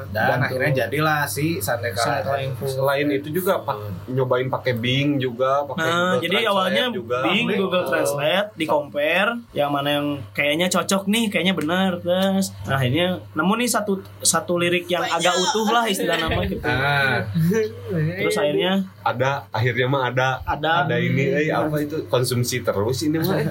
[0.09, 0.43] Dan Bantu.
[0.43, 2.01] akhirnya jadilah si Sandeka.
[2.01, 2.65] Sandeka yang full.
[2.67, 3.77] Selain itu juga pak
[4.07, 7.17] nyobain pakai Bing juga, pakai Nah, Google jadi Translate awalnya juga.
[7.21, 12.81] Bing Google Translate di compare yang mana yang kayaknya cocok nih, kayaknya benar terus nah,
[12.81, 16.65] akhirnya nemu nih satu satu lirik yang agak utuh lah istilah nama gitu.
[16.65, 17.21] Ah,
[18.17, 20.29] Terus akhirnya ada akhirnya mah ada.
[20.41, 20.89] Ada.
[20.89, 23.37] Ada ini eh apa itu konsumsi terus ini mah.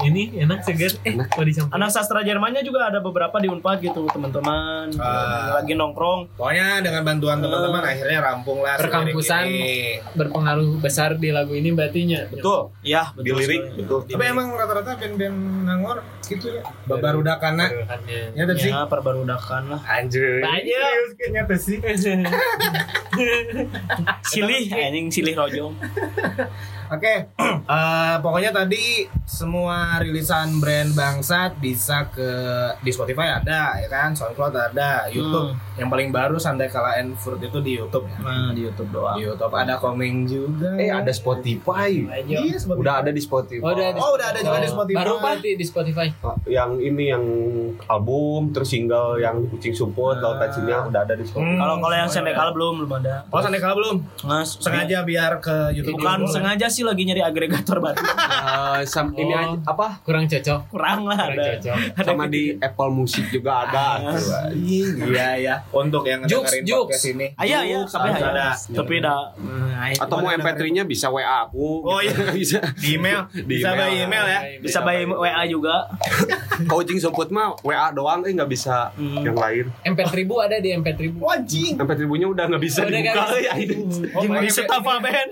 [0.00, 1.12] Ini enak segar eh
[1.70, 4.92] anak sastra Jermannya juga ada beberapa di Unpad gitu teman-teman.
[4.96, 5.60] Ah.
[5.60, 6.36] lagi nongkrong.
[6.36, 9.44] pokoknya dengan bantuan teman-teman akhirnya rampung lah Perkampusan.
[10.20, 13.80] Berpengaruh besar di lagu ini berartinya betul Ya di lirik sekali.
[13.80, 16.62] betul Tapi emang rata-rata band-band Nangor gitu ya.
[16.86, 17.66] Babarudakana.
[18.36, 18.70] Nyata sih.
[18.70, 19.80] Ya perbarudakan lah.
[19.88, 20.68] anjir Banyak.
[20.68, 21.78] Serius kayaknya tuh sih.
[24.30, 25.74] Silih anjing silih rojong.
[26.90, 27.14] Oke,
[27.70, 32.26] eh, pokoknya tadi semua rilisan brand bangsat bisa ke
[32.76, 35.54] di Spotify ada ya kan, SoundCloud ada, YouTube.
[35.76, 38.18] Yang paling baru Santai Kala and Fruit itu di YouTube ya.
[38.18, 39.14] Nah, di YouTube doang.
[39.14, 40.74] Di YouTube ada komeng juga.
[40.74, 41.94] eh ada Spotify
[42.26, 42.80] Iya, Spotify.
[42.82, 43.98] udah ada di Spotify Oh, udah ada.
[44.00, 44.98] Oh, udah ada juga di Spotify.
[44.98, 46.06] Baru berarti di Spotify.
[46.20, 47.24] Oh, yang ini yang
[47.86, 50.34] album terus single yang kucing support Ah.
[50.34, 51.56] lautan Cina udah ada di Spotify Hmm.
[51.56, 53.14] Kalau kalau yang Sendekal belum belum ada.
[53.30, 53.96] Oh, Santai Kala belum?
[54.22, 55.96] Mas, Sengaja biar ke YouTube.
[55.96, 56.32] bukan dulu.
[56.32, 57.98] sengaja sih lagi nyari agregator baru.
[58.40, 59.38] Eh, sam- ini Oh.
[59.38, 60.60] aja, apa Kurang cocok.
[60.68, 61.50] Kurang lah Kurang ada.
[61.54, 61.76] cocok.
[62.06, 64.48] sama di Apple Music juga ada Ah.
[64.50, 65.54] Iya, iya.
[65.70, 66.86] Untuk yang Jux, ngedengerin Jux.
[66.86, 67.26] podcast ini.
[67.34, 68.28] Aya ya, Jux, tapi ada.
[68.28, 68.48] ada.
[68.56, 69.14] Tapi ada.
[69.34, 72.14] Hmm, atau mau MP3-nya bisa WA aku Oh, iya.
[72.32, 73.28] bisa Di email.
[73.30, 73.86] Di Bisa email.
[73.86, 74.40] by email ya.
[74.58, 75.74] Bisa by WA juga.
[76.62, 79.22] coaching support mah WA doang eh nggak bisa Hmm.
[79.22, 81.00] yang lain MP3 ada di MP3.
[81.14, 81.74] Wajing.
[81.78, 83.38] MP3-nya udah nggak bisa Udah nggak dibuka bisa.
[83.40, 83.74] ya ini
[84.10, 85.28] Oh, di Setafa band.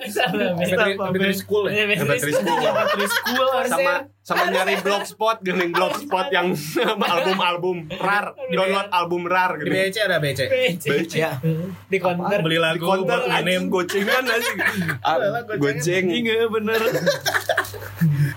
[0.59, 1.87] MP3 school ya?
[1.87, 2.59] MP3 school.
[2.59, 3.49] MP3 school.
[3.71, 3.93] sama
[4.27, 6.53] sama nyari blogspot gening blogspot yang
[7.15, 10.41] album-album rar download album rar Di gitu BC ada BC.
[11.17, 11.39] Ya.
[11.89, 12.43] Di counter.
[12.45, 13.67] Beli lagu anjing name.
[13.73, 14.59] gocengan anjing
[15.01, 15.17] Ah,
[15.57, 16.81] goceng Iya bener.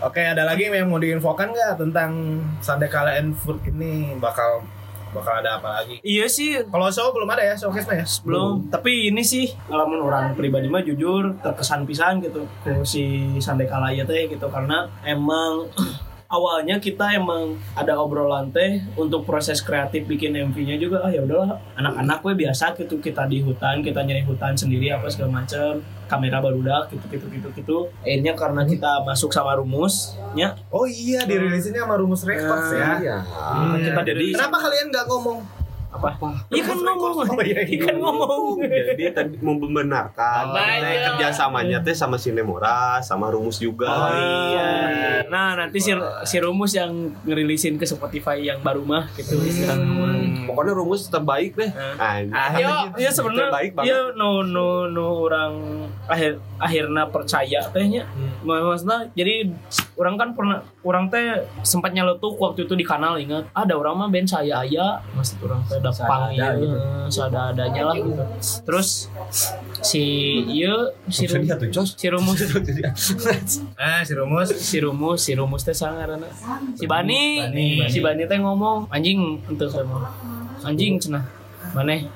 [0.01, 4.65] Oke, ada lagi yang mau diinfokan nggak tentang Sandekala and Food ini bakal
[5.11, 5.99] bakal ada apa lagi?
[6.01, 6.59] Iya sih.
[6.67, 8.05] Kalau show belum ada ya, showcase ya?
[8.23, 8.71] belum.
[8.71, 12.47] Tapi ini sih kalau menurut orang pribadi mah jujur terkesan pisan gitu.
[12.63, 14.47] Ke si Sandekala ya teh gitu.
[14.47, 15.67] Karena emang
[16.35, 21.03] awalnya kita emang ada obrolan teh untuk proses kreatif bikin MV-nya juga.
[21.03, 21.59] Ah ya udahlah.
[21.75, 22.99] Anak-anak gue biasa gitu.
[22.99, 27.47] Kita di hutan kita nyari hutan sendiri apa segala macam kamera barudak gitu gitu gitu
[27.55, 32.99] gitu akhirnya karena kita masuk sama rumusnya Oh iya, dirilisinnya sama Rumus Records ya.
[32.99, 35.39] iya Hmm, kita jadi Kenapa kalian nggak ngomong?
[35.91, 36.09] Apa
[36.49, 37.63] iya kan ngomong Oh, iya, iya.
[37.67, 41.11] iya kan ngomong jadi tadi membenarkan Oh, iya.
[41.11, 44.69] kerjasamanya teh sama Sinemora sama Rumus juga Oh iya.
[45.27, 45.91] Nah nanti si,
[46.23, 50.43] si Rumus yang ngerilisin ke Spotify yang baru mah gitu istilahnya.
[50.43, 52.17] pokoknya Rumus terbaik deh Ah.
[52.17, 52.33] Anjing.
[52.57, 53.89] Ya, ya sebenarnya Terbaik banget.
[53.89, 55.53] ya no no no orang
[56.05, 58.07] akhir akhirnya percaya tehnya.
[58.41, 59.49] Maksudnya jadi
[59.93, 64.09] orang kan pernah orang teh sempat nyeletuk waktu itu di kanal ingat ada orang mah
[64.09, 66.77] band saya aya maksud orang teh ada pang Seadanya iya, gitu.
[67.13, 68.23] seadanya lah gitu.
[68.65, 68.89] Terus
[69.85, 70.03] si
[70.49, 70.73] iya
[71.05, 72.37] si Rumus si Rumus
[73.81, 74.49] Ah, si Rumus.
[74.49, 76.25] si rumus si rumus teh sangarana
[76.73, 77.89] si Bani, Bani, Bani.
[77.93, 80.09] si Bani teh ngomong anjing ente sama
[80.65, 81.25] anjing cenah
[81.77, 82.09] maneh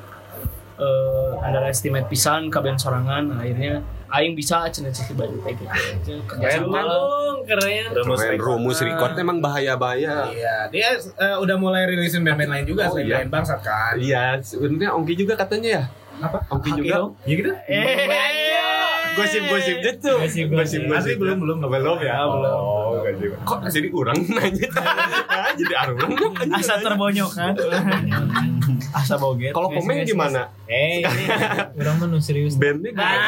[0.75, 3.79] eh underestimate pisan ka band sorangan akhirnya
[4.15, 7.91] aing bisa cenah si Bani teh gitu sama lah Oh, keren.
[7.91, 8.37] Rumus Keren.
[8.37, 13.05] Rumus record emang bahaya-bahaya Iya, dia eh, udah mulai rilisin band-band lain juga Oh, selain
[13.05, 13.15] iya.
[13.19, 13.93] band bangsat kan.
[13.97, 15.83] Iya, sebenarnya Ongki juga katanya ya.
[16.17, 16.37] Apa?
[16.49, 16.93] Ongki Haki juga.
[16.97, 17.11] dong.
[17.21, 17.51] Iya gitu.
[17.67, 20.17] eh gosip-gosipnya tuh.
[20.21, 20.79] Gosip-gosip.
[20.89, 22.19] Asli belum belum Belum ya?
[22.23, 22.51] belum.
[22.51, 22.99] Oh.
[23.43, 24.67] Kok jadi orang nanya?
[25.55, 25.95] Jadi orang.
[26.51, 27.53] Asa terbonyok kan.
[28.91, 29.51] Asa boget.
[29.51, 30.51] Kalau komen gimana?
[30.65, 31.23] Eh, ini
[31.77, 32.55] orang mah nu serius.
[32.55, 33.23] Bandnya gimana?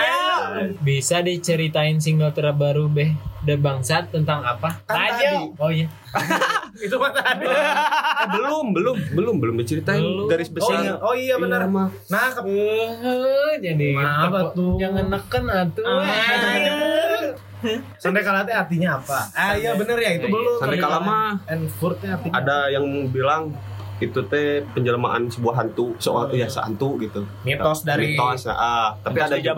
[0.80, 3.12] Bisa diceritain single terbaru Beh
[3.44, 4.82] The Bangsat tentang apa?
[4.84, 5.56] Kan.
[5.56, 5.88] Oh iya.
[6.78, 10.30] itu mah tadi Eh, belum, belum, belum, belum diceritain Belum.
[10.30, 11.88] garis oh iya oh iya benar Iya, mah.
[12.08, 14.74] nah ke Eh, jadi Maaf, tepuk- atuh.
[14.78, 15.86] Jangan neken atuh.
[17.98, 19.20] Sandai kalate artinya apa?
[19.34, 20.58] Ah iya bener ya itu Iya, belum.
[20.62, 22.32] Sandai kala mah artinya.
[22.32, 23.50] ada yang bilang
[23.98, 28.88] itu teh penjelmaan sebuah hantu soal ya hantu gitu mitos dari mitos nah, ah.
[29.02, 29.54] tapi Mitos ada juga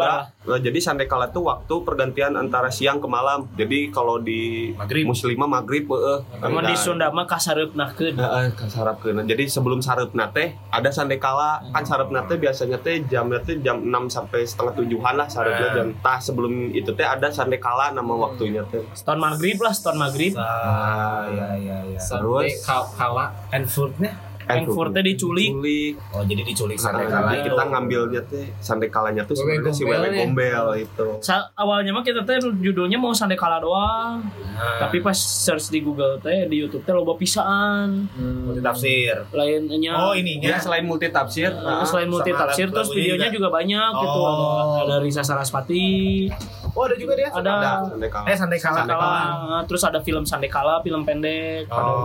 [0.49, 5.05] eh, jadi sandekala tuh waktu pergantian antara siang ke malam jadi kalau di Maghrib.
[5.05, 8.15] muslimah maghrib heeh Namun di Sunda mah kasareupeunahkeun.
[8.15, 9.23] Heeh, kasarapkeun.
[9.23, 13.89] Jadi sebelum sarepna teh ada sandekala kan sarepna teh biasanya teh jamnya teh jam 6
[14.07, 15.75] sampai setengah tujuhan lah sarepna Ah.
[15.75, 18.81] jam tah sebelum itu teh ada sandekala nama waktunya teh.
[18.91, 20.33] Setahun maghrib lah, setahun maghrib.
[20.33, 21.47] ah iya
[21.85, 21.99] iya.
[21.99, 22.63] Sampai Terus?
[22.63, 23.25] kal- kala.
[23.49, 24.13] And foodnya
[24.49, 25.49] Frankfurt teh diculik.
[25.51, 25.93] Diculik.
[26.09, 27.45] oh jadi diculik Nah, sandai jadi kala itu.
[27.45, 30.19] kita ngambilnya teh sandekalanya tuh sebenarnya si gombel wewe ya.
[30.19, 31.07] gombel itu.
[31.21, 34.25] Sa- awalnya mah kita teh judulnya mau Sandekala doang.
[34.49, 38.09] Nah, Tapi pas search di Google teh di YouTube teh loba pisaan.
[38.17, 39.15] multi tafsir.
[39.31, 43.47] Lainnya Oh Ya ininya selain multi tafsir, Nah, nah, selain multi tafsir terus videonya juga,
[43.47, 44.79] banyak gitu Oh.
[44.79, 46.25] ada ada Risa Saraspati
[46.71, 47.27] Oh ada juga dia.
[47.27, 47.51] Ada.
[47.51, 48.25] ada sandekala.
[48.25, 48.77] Eh sandai kala.
[48.79, 49.21] Sandekala
[49.65, 52.03] terus ada film Sandekala film pendek Oh.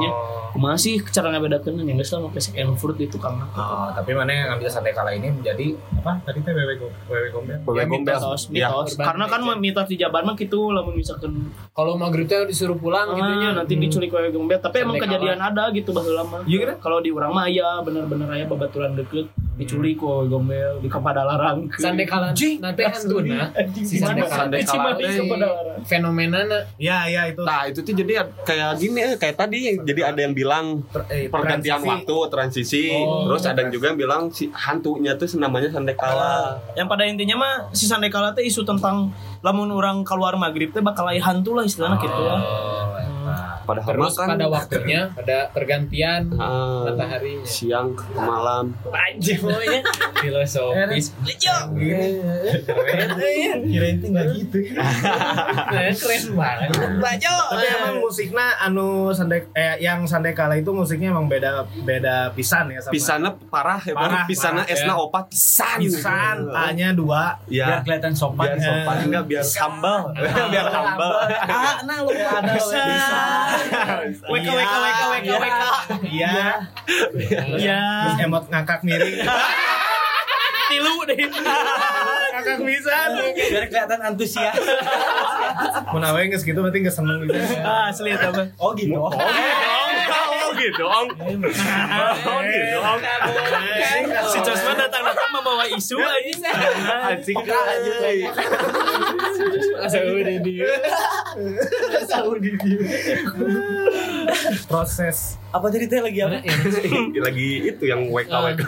[0.55, 2.39] masih cara ngebedakeun yang geus lah make
[2.77, 6.23] fruit itu karena Oh, tapi mana yang ngambil sandai kala ini menjadi apa?
[6.23, 7.59] Tadi teh wewe go- wewe gombel.
[7.65, 8.15] Wewe Ya, gombel.
[8.15, 8.69] mitos, Ya.
[8.71, 8.89] mitos.
[8.93, 13.09] Urban Karena kan mitos di Jabar mah gitu lamun misalkan Kalau maghrib teh disuruh pulang
[13.09, 13.51] ah, gitu nya.
[13.53, 15.11] nanti diculik wewe gombel tapi emang Sandekala.
[15.19, 16.39] kejadian ada gitu baheula lama.
[16.45, 16.77] Iya kan?
[16.81, 21.71] Kalau di urang mah aya bener-bener aya babaturan deket diculik wewe gombel di kepada larang.
[21.75, 25.15] Sande kala nanti hantuna si sande kala Sande kala Cimahi teh.
[25.23, 25.79] kepada larang.
[25.85, 27.43] fenomenana Iya iya itu.
[27.43, 28.13] Nah itu tuh jadi
[28.43, 31.91] kayak gini eh, kayak tadi jadi ada yang bilang Ter- eh, pergantian transisi.
[31.91, 36.87] waktu transisi Oh, terus ada yang juga yang bilang si hantunya tuh namanya sandekala Yang
[36.89, 39.15] pada intinya mah si Sandekala teh isu tentang
[39.45, 42.41] lamun orang keluar maghrib teh bakal aya hantu lah istilahnya gitu lah.
[42.41, 43.61] Oh, eta.
[43.65, 49.81] padahal terus mah kan pada waktunya pada pergantian ah, mataharinya siang ke malam anjir pokoknya
[50.19, 51.13] filosofis
[53.65, 54.59] Kirain teh nggak gitu.
[55.97, 56.69] keren banget
[57.25, 62.69] Tapi emang musiknya anu sandai eh yang sandai kala itu musiknya emang beda beda pisan
[62.69, 62.93] ya sama.
[62.93, 64.97] pisana parah ya Parah, parah, esna ya.
[64.99, 67.41] opat pisan pisan A-nya dua.
[67.49, 68.53] ya kelihatan sopan.
[68.53, 70.05] biar sopan enggak biar humble
[70.55, 72.83] biar humble Ah, nah lu ada bisa.
[74.31, 75.63] WK WK WK WK WK.
[76.07, 76.37] Iya.
[77.59, 77.83] Iya.
[78.07, 79.19] Terus emot ngakak miring.
[80.71, 81.19] Tilu deh.
[82.35, 83.09] ngakak pisan.
[83.35, 84.57] Biar kelihatan antusias.
[85.93, 87.37] Mun awe geus gitu berarti geus seneng gitu.
[87.61, 88.47] Ah, asli eta mah.
[88.57, 88.97] Oh gitu.
[88.97, 89.84] oh gitu
[90.83, 91.09] ong
[92.31, 93.03] oh gitu ong
[94.25, 96.51] Si Cosma datang-datang membawa isu aja.
[97.13, 97.37] anjing.
[99.85, 100.53] aja udah di
[104.71, 106.43] Proses Apa tadi teh lagi apa?
[107.31, 108.67] lagi itu yang WK WK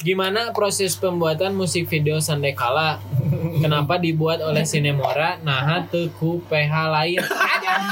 [0.00, 2.96] Gimana proses pembuatan musik video Sandekala?
[3.60, 5.36] Kenapa dibuat oleh Sinemora?
[5.44, 7.20] Nah, teku PH lain.
[7.20, 7.84] Aduh.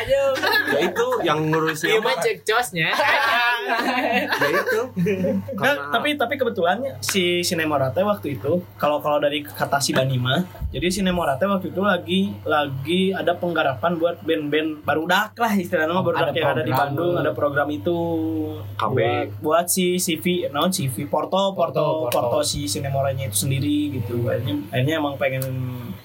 [0.00, 0.28] Aduh.
[0.74, 2.88] ya itu yang ngurusnya Gimana mah cek cosnya?
[4.40, 4.80] ya itu
[5.54, 9.92] Nah, karena tapi tapi kebetulan si Sinemora teh waktu itu kalau kalau dari kata si
[9.92, 15.92] Banima, jadi Sinemora teh waktu itu lagi lagi ada penggarapan buat band-band barudak lah istilahnya
[15.92, 16.72] mah barudak Ada yang ada di.
[16.72, 17.96] Bandung, ada program itu
[18.78, 22.46] buat buat si CV, non CV Porto, Porto, Porto, Porto, Porto.
[22.46, 24.26] si Sinemoranya itu sendiri gitu.
[24.30, 25.42] Akhirnya, akhirnya emang pengen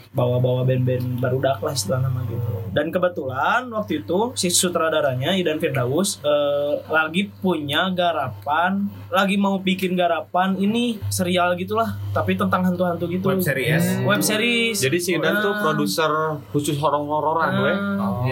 [0.09, 2.49] bawa-bawa band-band barudak lah istilahnya mah gitu.
[2.69, 9.93] Dan kebetulan waktu itu si sutradaranya Idan Firdaus eh, lagi punya garapan, lagi mau bikin
[9.93, 13.29] garapan ini serial gitulah, tapi tentang hantu-hantu gitu.
[13.29, 14.01] web series.
[14.05, 14.77] Web series.
[14.81, 15.61] jadi si Idan tuh Nah.
[15.61, 16.11] produser
[16.53, 18.25] khusus horor-hororan we Ah.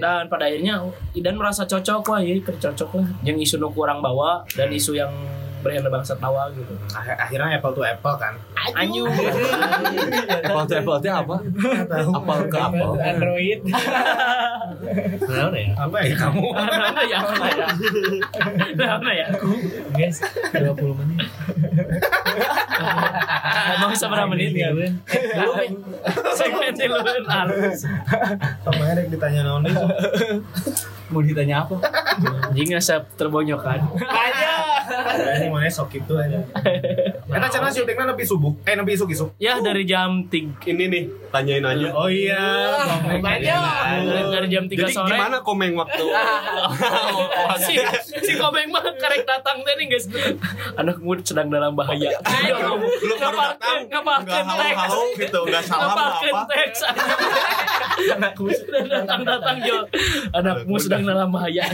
[0.00, 0.80] Dan pada akhirnya
[1.12, 3.08] Idan merasa cocok wah ya cocok lah.
[3.24, 5.12] Yang isu nu kurang bawa dan isu yang
[5.60, 6.72] berhenda bangsa tawa gitu.
[6.90, 8.34] Akhir- Akhirnya apple to apple kan.
[8.72, 9.04] Anyu.
[9.08, 11.36] apple to apple teh apa
[12.10, 13.60] apple ke apple Android.
[15.20, 15.70] Nah, ya.
[15.76, 16.46] Apa ya kamu?
[16.56, 17.18] Mana ya?
[17.20, 17.66] Mana ya?
[18.76, 19.26] Mana ya?
[19.92, 20.18] Guys,
[20.50, 21.28] 20 menit.
[23.70, 24.72] Emang seberapa menit ya?
[24.72, 25.72] Dulu Ben.
[26.32, 27.84] Segmen duluan halus.
[28.64, 29.84] Kemarin ditanya naon itu.
[31.10, 31.74] Mau ditanya apa?
[32.50, 33.82] Anjing asa terbonyokan.
[33.98, 34.50] Aja.
[35.10, 36.38] Ini mana sok itu aja.
[37.26, 38.50] Kita cara syutingnya nepi subuh?
[38.66, 39.30] Eh nepi isuk isuk.
[39.38, 41.88] Ya dari jam 3 Ini nih, tanyain aja.
[41.94, 42.42] Oh iya.
[43.18, 43.58] Banyak.
[44.30, 45.14] dari jam 3 Jadi sore.
[45.14, 46.04] gimana komeng waktu?
[47.66, 47.74] si
[48.22, 50.06] si Komeng mah karek datang nih guys.
[50.74, 52.10] Anak muda sedang dalam bahaya.
[52.20, 54.92] Belum baru datang, nggak teks.
[55.18, 56.44] gitu, nggak salam Ngapalkeun apa.
[56.50, 56.80] teks.
[58.16, 59.76] Anakmu sudah datang datang Jo.
[60.32, 61.64] Anakmu sedang dalam bahaya.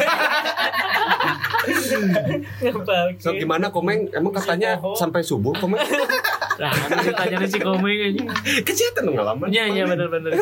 [2.63, 3.23] Ngapalkeun.
[3.23, 4.11] So gimana komeng?
[4.15, 5.83] Emang katanya sampai subuh komeng?
[6.57, 6.73] Nah,
[7.05, 8.23] ditanya si Komeng aja.
[8.65, 9.49] Kesehatan pengalaman.
[9.53, 10.33] Iya iya benar benar.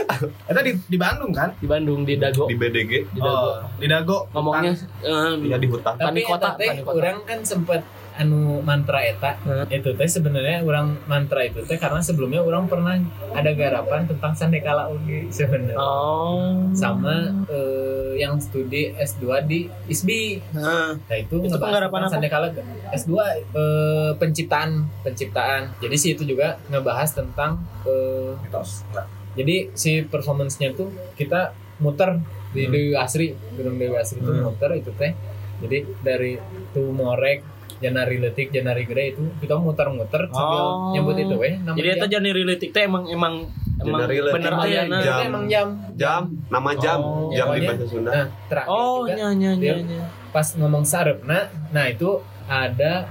[0.47, 1.51] Itu di, di Bandung kan?
[1.59, 2.47] Di Bandung di Dago.
[2.47, 3.51] Di BDG, Di Dago.
[3.51, 4.19] Oh, di Dago.
[4.31, 5.99] Ngomongnya eh, ya di hutan.
[5.99, 6.91] Tapi kota, kota.
[6.95, 7.83] orang kan sempat
[8.15, 9.67] anu mantra eta Hmm.
[9.69, 12.95] itu teh sebenarnya orang mantra itu teh karena sebelumnya orang pernah
[13.31, 16.71] ada garapan tentang sandekala oge sebenarnya Oh.
[16.73, 17.15] sama
[17.47, 22.47] eh, yang studi S2 di ISBI Nah, Nah itu, Itu ngebahas penggarapan tentang Sandekala
[22.93, 23.13] S2
[23.53, 24.71] eh, penciptaan
[25.03, 25.63] penciptaan.
[25.79, 28.87] Jadi si itu juga ngebahas tentang eh, Mitos.
[29.35, 34.47] Jadi si performance-nya tuh kita muter di Dewi Asri, Gunung Dewi Asri itu Hmm.
[34.47, 35.11] muter itu teh.
[35.57, 36.39] Jadi dari
[36.71, 40.93] Tumorek Janari Letik, Janari Gede itu kita muter-muter sambil Oh.
[40.93, 41.55] nyebut itu weh.
[41.57, 42.21] Nama Jadi eta jam.
[42.21, 43.35] jadi relatik teh emang emang
[43.77, 44.35] emang relatik.
[44.35, 44.87] bener Emang aya jam.
[44.87, 44.99] na.
[44.99, 45.13] Jam.
[45.13, 45.67] Itu emang jam.
[45.95, 48.11] Jam, nama jam, Oh, jam di bahasa Sunda.
[48.11, 51.39] Nah, terakhir Oh, juga nya nya nya pas ngomong sarepna
[51.71, 52.11] nah itu
[52.45, 53.07] ada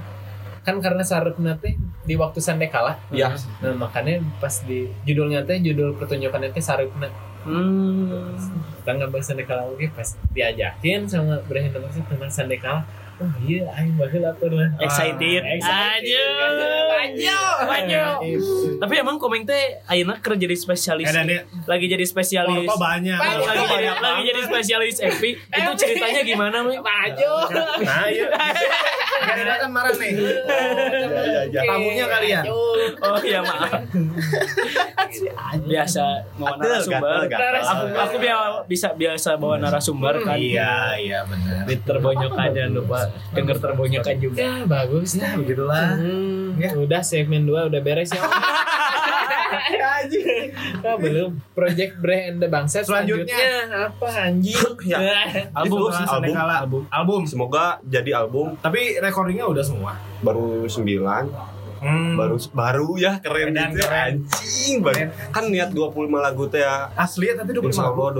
[0.60, 1.72] kan karena sarepna teh
[2.02, 3.32] di waktu sandekala Iya.
[3.60, 7.08] nah makanya pas di judulnya teh judul pertunjukannya teh sarepna
[7.44, 8.32] Hmm.
[8.80, 12.80] kita ngebahas sandekala oke pas diajakin sama Brahim Damasi tentang sandekala
[13.20, 15.44] oh iya aing baheula pernah Excited.
[15.44, 16.24] excited
[17.04, 17.40] Ajo.
[17.68, 18.04] Ajo.
[18.80, 21.12] Tapi emang komeng teh ayeuna keur jadi spesialis.
[21.12, 22.64] Eh, Lagi jadi spesialis.
[22.64, 23.18] Korpa banyak.
[23.20, 25.30] Lagi, lagi, jadi, Banyak lagi jadi spesialis Epi.
[25.36, 26.80] Itu ceritanya gimana, Mi?
[26.80, 27.32] Ajo
[27.84, 28.26] Nah, iya.
[29.26, 30.12] Kita kan marah nih.
[30.12, 31.60] iya, iya.
[31.62, 32.44] Tamunya kalian.
[33.00, 33.72] Oh iya maaf.
[35.64, 36.02] Biasa
[36.34, 37.14] mau Gatel, narasumber.
[37.24, 38.16] Aku aku
[38.66, 40.36] bisa biasa bawa narasumber kan.
[40.36, 41.64] Iya, iya benar.
[41.76, 42.98] Terbonyokan jangan lupa
[43.32, 44.36] denger terbonyokan juga.
[44.36, 45.96] ya bagus ya Begitulah.
[45.96, 46.70] Hmm, Ya.
[46.72, 48.22] udah segmen 2 udah beres ya
[50.84, 53.26] Ah, belum project Bre and the Bangsa Selanjutnya.
[53.26, 54.98] selanjutnya apa anjing Ya.
[55.58, 56.82] Album, album, album.
[56.88, 57.22] Album.
[57.24, 59.92] Semoga jadi album Tapi recordingnya udah semua.
[60.20, 62.16] baru 9 Hmm.
[62.16, 64.24] baru baru ya keren Dan gitu keren.
[64.24, 68.12] anjing banget kan niat 25 lagu teh ya Asli ya, tapi 25 Insya Allah Wah,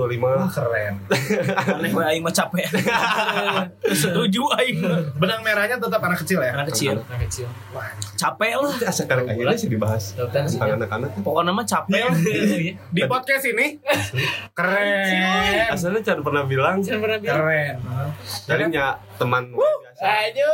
[0.45, 0.93] 25 keren.
[1.73, 2.61] Aneh we aing mah capek.
[4.05, 4.85] Setuju aing.
[5.17, 6.53] Benang merahnya tetap anak kecil ya.
[6.53, 7.01] Anak kecil.
[7.01, 8.69] anak kecil Wah, Capek lah.
[8.85, 12.13] asa karek aja sih dibahas tentang anak-anak Pokoknya mah capek lah.
[12.95, 13.81] di podcast ini
[14.53, 15.73] keren.
[15.73, 17.75] asalnya Chan pernah bilang Jangan pernah bilang Keren.
[18.45, 18.85] jadinya
[19.17, 19.49] teman
[19.95, 20.53] biasa Ayo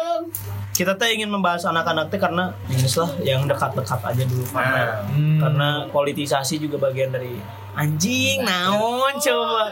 [0.72, 4.94] Kita teh ingin membahas anak-anak teh karena ini lah yang dekat-dekat aja dulu karena Nah,
[5.10, 5.38] Hmm.
[5.38, 7.36] karena politisasi juga bagian dari
[7.72, 9.72] anjing naon coba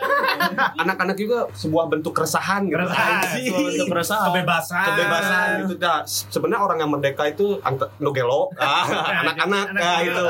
[0.76, 3.12] anak-anak juga sebuah bentuk keresahan gitu Keresahan.
[3.14, 3.44] Anjing.
[3.46, 4.28] Sebuah bentuk keresahan.
[4.30, 4.86] kebebasan.
[4.86, 7.60] kebebasan gitu dah sebenarnya orang yang merdeka itu
[7.98, 8.88] nu gelo ah,
[9.22, 10.26] anak-anak ah, itu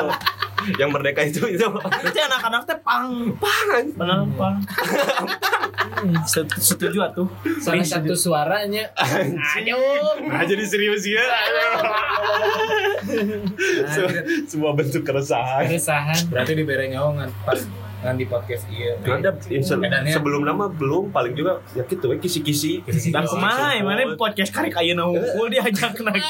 [0.82, 1.65] yang merdeka itu itu.
[1.65, 3.34] Berarti anak-anak teh pang.
[3.38, 4.56] Pangan benar pang.
[6.26, 7.28] Set- setuju atuh.
[7.60, 8.88] Salah satu suaranya.
[9.58, 9.80] Ayo
[10.28, 11.22] nah jadi serius ya.
[13.93, 15.65] Se- sebuah bentuk keresahan.
[15.65, 16.30] Keresahan.
[16.30, 17.30] Berarti di bere nyawangan
[18.00, 18.96] ngan di podcast iya.
[19.04, 20.08] ada Edannya.
[20.08, 22.80] sebelum nama belum paling juga ya gitu we kisi-kisi.
[23.12, 26.24] Dan kumaha mana podcast karek ayeuna hungkul diajak naik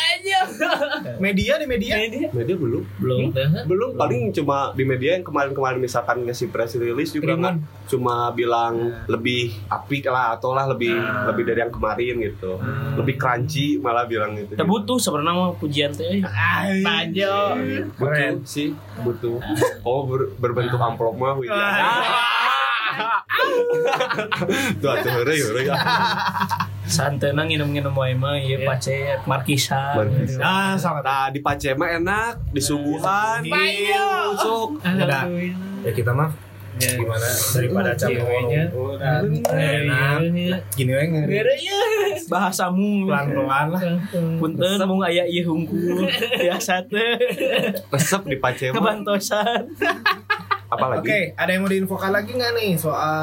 [1.21, 1.95] Media di media.
[2.33, 2.55] media.
[2.57, 2.83] Belum.
[2.97, 3.29] Belum.
[3.69, 3.89] Belum.
[3.93, 9.53] Paling cuma di media yang kemarin-kemarin misalkan ngasih press release juga kan cuma bilang lebih
[9.69, 10.93] apik lah atau lah lebih
[11.29, 12.57] lebih dari yang kemarin gitu.
[12.97, 14.57] Lebih crunchy malah bilang gitu.
[14.57, 16.21] Kita butuh sebenarnya mah pujian teh.
[16.25, 17.53] Ayo.
[17.93, 18.73] Butuh sih
[19.05, 19.37] butuh.
[19.85, 21.58] Oh ber- berbentuk amplop mah wih.
[24.81, 25.67] Tuh atuh heureuy heureuy
[26.89, 29.93] santeuna nginum-nginum wae mah ieu pacet markisan.
[29.93, 30.41] Markisan.
[30.41, 31.05] Ah, sangat.
[31.05, 34.41] Nah di Pacema enak, di Suguhan, Banyak.
[34.41, 34.81] Sok.
[34.81, 35.23] Udah.
[35.85, 36.33] Ya kita mah
[36.79, 37.27] gimana?
[37.29, 38.71] Daripada Ceweknya.
[38.73, 39.21] udah
[39.53, 40.19] enak.
[40.73, 41.37] gini we ngeri.
[42.25, 43.05] Bahasamu.
[43.05, 43.81] Pelan-pelan lah.
[44.41, 46.09] Punten mung aya ieu hungkul.
[46.41, 47.21] Biasa teh.
[47.93, 48.81] Resep di Pacema.
[48.81, 49.69] kebantosan
[50.79, 51.03] Apalagi?
[51.03, 53.19] Oke, ada yang mau diinfokan lagi nggak nih soal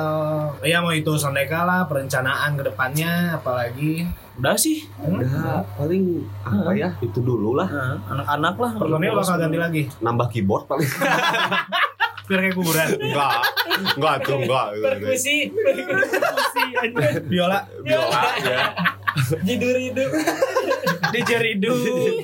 [0.60, 4.04] ya mau itu Sondeka lah perencanaan ke depannya apalagi
[4.36, 6.92] udah sih Udah paling apa ya?
[7.00, 7.68] Itu dulu lah.
[8.04, 10.90] Anak-anak lah personil bakal ganti lagi Nambah keyboard paling.
[12.26, 13.38] biar kayak kuburan enggak.
[13.94, 14.66] Enggak tuh, enggak.
[14.82, 16.62] perkusi perkusi
[17.30, 18.66] biola Biola ya.
[19.44, 20.10] Jidur hidup
[21.12, 21.72] Dijeridu.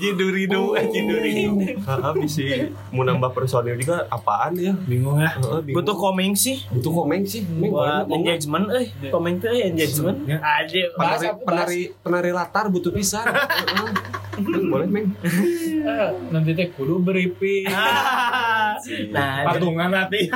[0.02, 1.52] Jiduridu, jiduridu.
[1.86, 2.42] Heeh, bisa
[2.90, 4.74] mau nambah personil juga apaan ya?
[4.74, 5.38] Bingung ya.
[5.62, 5.82] Bingung.
[5.82, 6.66] Butuh komeng sih.
[6.70, 7.46] butuh komeng sih.
[7.46, 8.90] Buat engagement eh.
[9.08, 10.18] Komeng tuh eh, engagement.
[10.26, 10.38] Ya.
[10.42, 10.82] Aja.
[10.98, 13.26] Penari, penari penari latar butuh pisan.
[14.32, 15.06] Boleh, Meng.
[15.22, 17.68] Eh, nanti teh kudu briefing
[19.14, 20.26] Nah, Patungan nanti.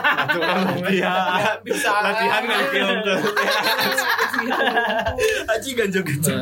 [0.87, 1.15] Iya.
[1.61, 3.19] bisa Latihan kan film tuh.
[5.49, 6.39] Aji ganjel ganjel.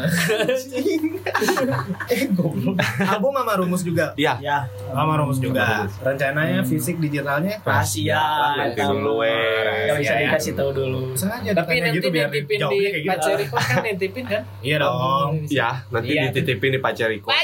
[3.05, 4.12] Album Mama Rumus juga.
[4.14, 4.35] Iya.
[4.38, 4.59] ya
[4.90, 5.87] Mama Rumus juga.
[5.99, 8.21] Rencananya fisik digitalnya rahasia.
[8.59, 10.17] Nanti dulu bisa Ya, ya.
[10.29, 11.01] dikasih tahu dulu.
[11.14, 13.09] Tapi nanti gitu biar nitipin di gitu.
[13.09, 15.31] Paceriko kan nitipin kan Iya dong.
[15.49, 16.23] Ya, nanti Iya.
[16.29, 17.29] dititipin di Pacariko.
[17.31, 17.44] Ajo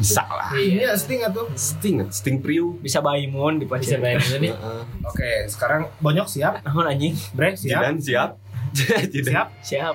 [0.00, 0.48] Bisa lah.
[0.56, 1.46] Iya, Sting tuh.
[1.52, 2.80] Sting, Sting Priu.
[2.80, 3.98] Bisa Baimun di bisa Pacer.
[4.00, 4.54] bayangin nih.
[5.12, 6.64] Oke, sekarang Bonyok siap?
[6.64, 7.12] Namun anjing.
[7.36, 7.84] Bre siap?
[7.84, 8.30] Jidan siap.
[9.12, 9.28] Jidan.
[9.28, 9.48] Siap?
[9.60, 9.94] Siap.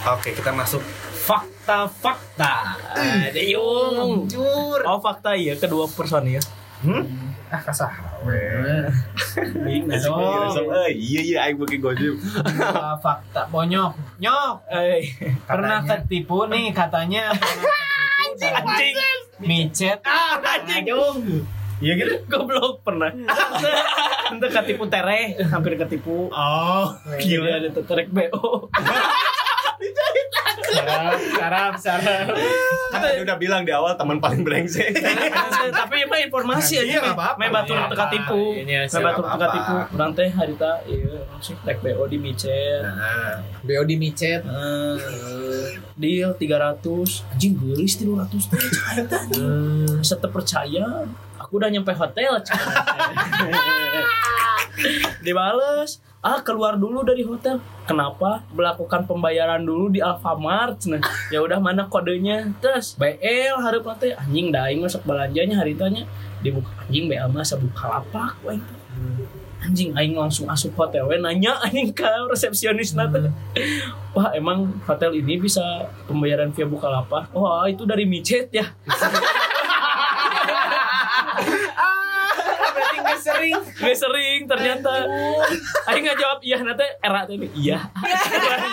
[0.00, 0.80] Oke, kita masuk
[1.26, 2.78] fakta-fakta.
[2.94, 4.30] Ada yung.
[4.30, 4.80] Jujur.
[4.86, 6.40] Oh fakta iya kedua personil.
[6.80, 7.29] Hmm?
[7.50, 7.58] Ah,
[9.90, 12.14] Langsung, eh, Iya iya aing gojim.
[12.62, 15.02] Ah, fakta bonyok nyok Eh,
[15.42, 17.34] pernah ketipu nih katanya
[18.30, 18.94] anjing.
[19.40, 21.42] micet Ah, anjing.
[21.80, 22.14] Iya gitu?
[22.28, 23.08] Goblok pernah.
[24.32, 26.30] Untuk ketipu tereh, hampir ketipu.
[26.30, 26.86] Oh,
[27.18, 28.68] Gila ada terek BO.
[30.70, 32.26] sarap sarap sarap
[32.90, 34.90] Kan tadi udah bilang di awal teman paling brengsek.
[35.80, 36.98] Tapi emang informasi Iya, aja.
[37.06, 37.38] nggak apa-apa.
[37.38, 38.42] Main batur Nggak teka tipu.
[38.58, 39.74] Main nggak teka tipu.
[39.94, 42.82] Urang teh harita iya langsung tek BO di micet.
[42.82, 44.42] Nah, BO di micet
[45.94, 48.60] deal 300 anjing gelis 300 teh
[50.00, 51.04] Saya percaya
[51.50, 52.38] aku udah nyampe hotel
[55.26, 55.98] dibales.
[56.22, 57.58] Ah keluar dulu dari hotel.
[57.90, 58.46] Kenapa?
[58.54, 60.86] Melakukan pembayaran dulu di Alfamart.
[60.86, 61.02] Nah
[61.34, 62.54] ya udah mana kodenya?
[62.62, 66.06] Terus BL hareup teh anjing daing masuk belanjanya haritanya
[66.38, 68.54] dibuka anjing BL mah buka lapak we.
[69.60, 71.10] anjing aing langsung asup hotel.
[71.10, 73.26] We nanya anjing ke resepsionis teh
[74.14, 77.34] Wah emang hotel ini bisa pembayaran via Bukalapak?
[77.34, 78.70] Wah itu dari micet ya.
[82.70, 85.06] berarti nggak sering Gak sering ternyata.
[85.88, 87.78] Aing nggak jawab iya nanti era tadi iya.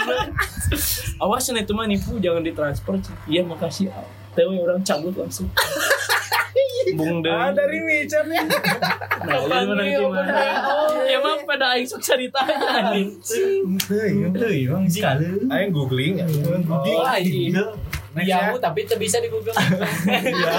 [1.23, 2.97] Awas nih itu mah nipu jangan ditransfer.
[3.27, 3.91] Iya makasih.
[4.33, 5.49] Tewe orang cabut langsung.
[6.95, 8.41] Bung ah, dari micet ya.
[9.27, 10.31] Nah, jadi mana gimana?
[10.63, 13.75] Oh, emang pada aing sok ceritanya anjing.
[13.91, 15.25] Heuh, emang sekali.
[15.51, 16.25] Ayo googling ya.
[18.17, 18.65] Next Yahoo ya.
[18.65, 20.53] tapi bisa di Google Iya,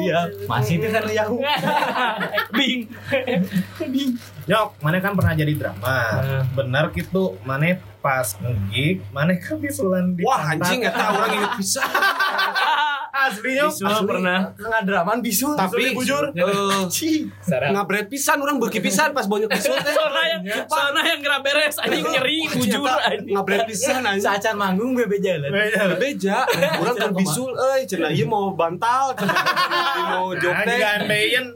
[0.00, 0.20] iya.
[0.48, 1.36] Masih itu kan Yahoo.
[2.56, 2.88] Bing.
[4.48, 5.84] Nyok, mana kan pernah jadi drama.
[5.84, 6.42] Nah.
[6.56, 11.84] Benar gitu, mana pas ngegig, mana kan bisulan di Wah anjing eta orang inget bisa.
[13.10, 13.68] Asli nyok.
[13.74, 14.38] Bisul pernah.
[14.56, 15.52] Ngadraman bisul.
[15.52, 16.32] Tapi bujur.
[16.32, 16.82] eh,
[17.42, 19.92] sarap ngabret pisan orang beuki pisan pas banyak bisul teh.
[19.92, 23.34] Soalnya yang soalnya yang gerak beres anjing nyeri bujur anjing.
[23.36, 24.24] Ngabret pisan anjing.
[24.24, 25.52] Saacan manggung bebe jalan.
[26.00, 26.48] beja
[26.80, 29.12] orang kan bisul euy cenah ieu mau bantal
[30.00, 31.46] mau jok Nah, teh juga ambeien.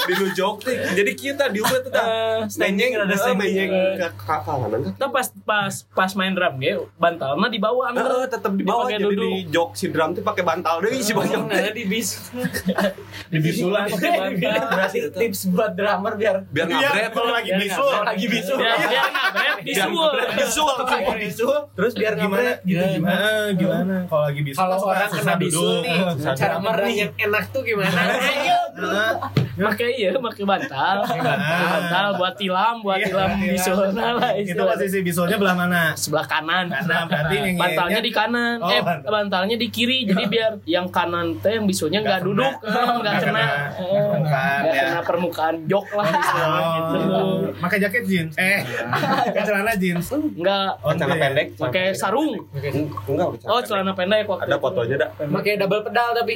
[0.00, 4.08] di nu jok teh jadi kita di ubet teh Eh, menyeng rada eh, menyeng ke
[4.18, 5.26] kanan kan Kita pas
[5.60, 8.32] pas pas main drum ge bantalna dibawa Heeh, angker.
[8.32, 9.20] tetep di bawah jadi duduk.
[9.20, 12.08] di jok si drum teh pakai bantal deui si banyak teh ada di bis
[13.30, 13.86] Di bisulan.
[13.86, 17.90] Berarti tips buat drummer biar biar Iya, ngabret kalau lagi bisul.
[18.02, 18.58] Lagi bisul.
[18.58, 20.10] Ya, biar ngabret bisul.
[20.34, 20.74] bisul
[21.14, 21.56] bisul.
[21.72, 22.26] terus biar Gimana?
[22.26, 23.28] ngabret gitu Gimana?
[23.54, 23.54] gimana.
[23.54, 23.96] Gimana?
[24.08, 24.58] Kalau lagi bisul.
[24.58, 25.98] kalau orang kena bisul nih
[26.34, 28.00] cara merah yang enak tuh gimana
[28.34, 28.60] ayo.
[29.60, 30.96] Make iya, make bantal.
[31.04, 31.36] bantal.
[31.68, 35.82] bantal buat tilam, buat Iya, tilam bisul lah Itu posisi bisulnya belah mana?
[35.94, 36.64] sebelah kanan.
[36.66, 39.10] Kanan, berarti yang bantalnya ngeyelnya- di kanan, Oh, eh bantal.
[39.10, 39.98] bantalnya di kiri.
[40.04, 42.70] Jadi biar yang kanan teh yang bisulnya nggak Nggak duduk, kena.
[42.70, 43.42] eh, nggak kena, kena.
[43.42, 44.84] eh, Permukaan, nggak ya.
[44.84, 46.96] kena permukaan jok lah istilahnya gitu.
[47.10, 48.32] Oh, pakai jaket jeans.
[48.36, 48.60] Eh,
[49.26, 50.06] pakai celana jeans.
[50.12, 51.22] Nggak Oh, celana enggak ya?
[51.24, 52.30] pendek pakai sarung.
[52.52, 56.34] enggak Oh celana pendek waktu ada fotonya dah pakai double pedal tapi.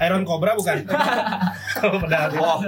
[0.00, 0.82] Iron Cobra bukan?
[1.76, 2.26] Kalau pedal.
[2.34, 2.58] wah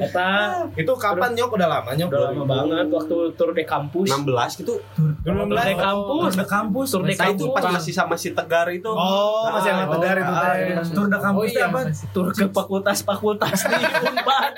[0.00, 0.30] Eta
[0.74, 1.50] Itu kapan nyok?
[1.60, 2.08] Udah lama nyok?
[2.08, 4.08] udah lama banget waktu tur de kampus.
[4.08, 4.74] 16 gitu
[5.20, 6.22] Tur de kampus.
[6.24, 6.88] Tur de kampus.
[6.88, 7.54] Tur de Nah itu kampus.
[7.54, 10.88] pas masih sama si Tegar itu Oh, masih sama tegar itu Ah, teh.
[10.90, 11.80] Tur de kampus Oh, iya, teh apa?
[12.10, 14.52] Tur ke fakultas-fakultas di Unpad.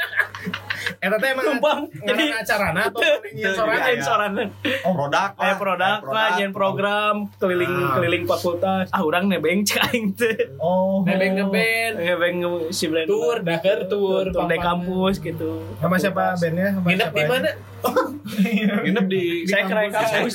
[0.95, 1.81] Eta teh emang Numpang.
[2.01, 3.75] jadi acarana atau nyian sorangan?
[3.77, 4.49] Iya, Ayen sorangan.
[4.85, 7.95] produk Kayak produk lah, nyen program keliling Ah.
[7.97, 8.87] keliling fakultas.
[8.89, 10.35] Ah, urang nebeng cek aing teh.
[10.57, 11.03] Oh.
[11.03, 12.37] nebeng ngeband Nebeng
[12.69, 13.07] si Brand.
[13.07, 15.63] tour daker tour Tour di kampus gitu.
[15.77, 16.71] Sama siapa bandnya?
[16.73, 17.29] Sama nginep di aja?
[17.33, 17.51] mana
[18.85, 20.33] nginep di Sekre kampus.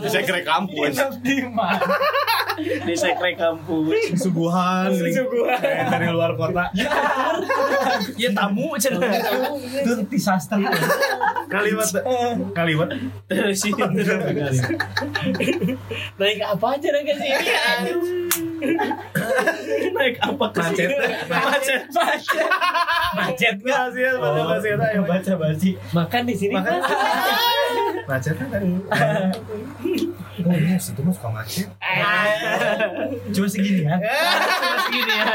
[0.00, 1.84] di sekre kampus Di mana?
[2.62, 4.16] Di sekre kampus.
[4.16, 6.70] Suguhan, Suguhan dari luar kota.
[8.16, 9.02] Ya tamu cenah.
[9.82, 10.60] Itu di sastra.
[11.50, 11.88] Kalimat,
[12.56, 12.88] kalimat.
[13.28, 13.60] Terus
[16.16, 18.51] naik apa aja naik ke sini aduh
[19.92, 20.88] Naik apa ke Macet.
[21.28, 21.82] Macet.
[23.12, 25.00] macet nggak Nggak sih, baca bahasa eta ya.
[25.04, 25.70] Baca basi.
[25.92, 26.78] makan di sini Makan.
[26.80, 26.90] Pak.
[28.08, 28.70] Macet kan tadi.
[30.42, 31.68] Oh iya, situ mah suka macet.
[33.30, 33.96] Cuma segini ya.
[34.00, 35.26] Cuma segini ya.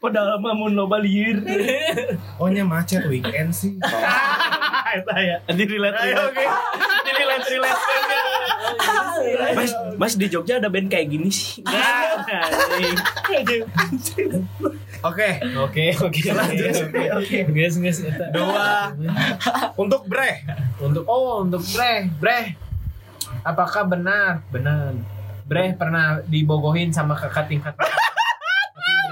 [0.00, 1.40] Padahal mah mun loba lieur.
[2.40, 3.78] Oh nya macet weekend sih.
[4.98, 5.36] Eta ya.
[5.50, 5.96] Di relate.
[6.18, 6.44] Oke.
[7.04, 7.82] Di relate relate.
[9.56, 11.62] Mas, Mas di Jogja ada band kayak gini sih.
[15.04, 15.28] Oke,
[15.60, 16.22] oke oke
[17.20, 17.76] oke guys
[18.32, 18.96] dua
[19.76, 20.40] untuk Bre.
[20.80, 22.56] untuk oh untuk Bre Bre
[23.44, 24.96] apakah benar benar
[25.44, 27.76] Bre pernah dibogohin sama kakak tingkat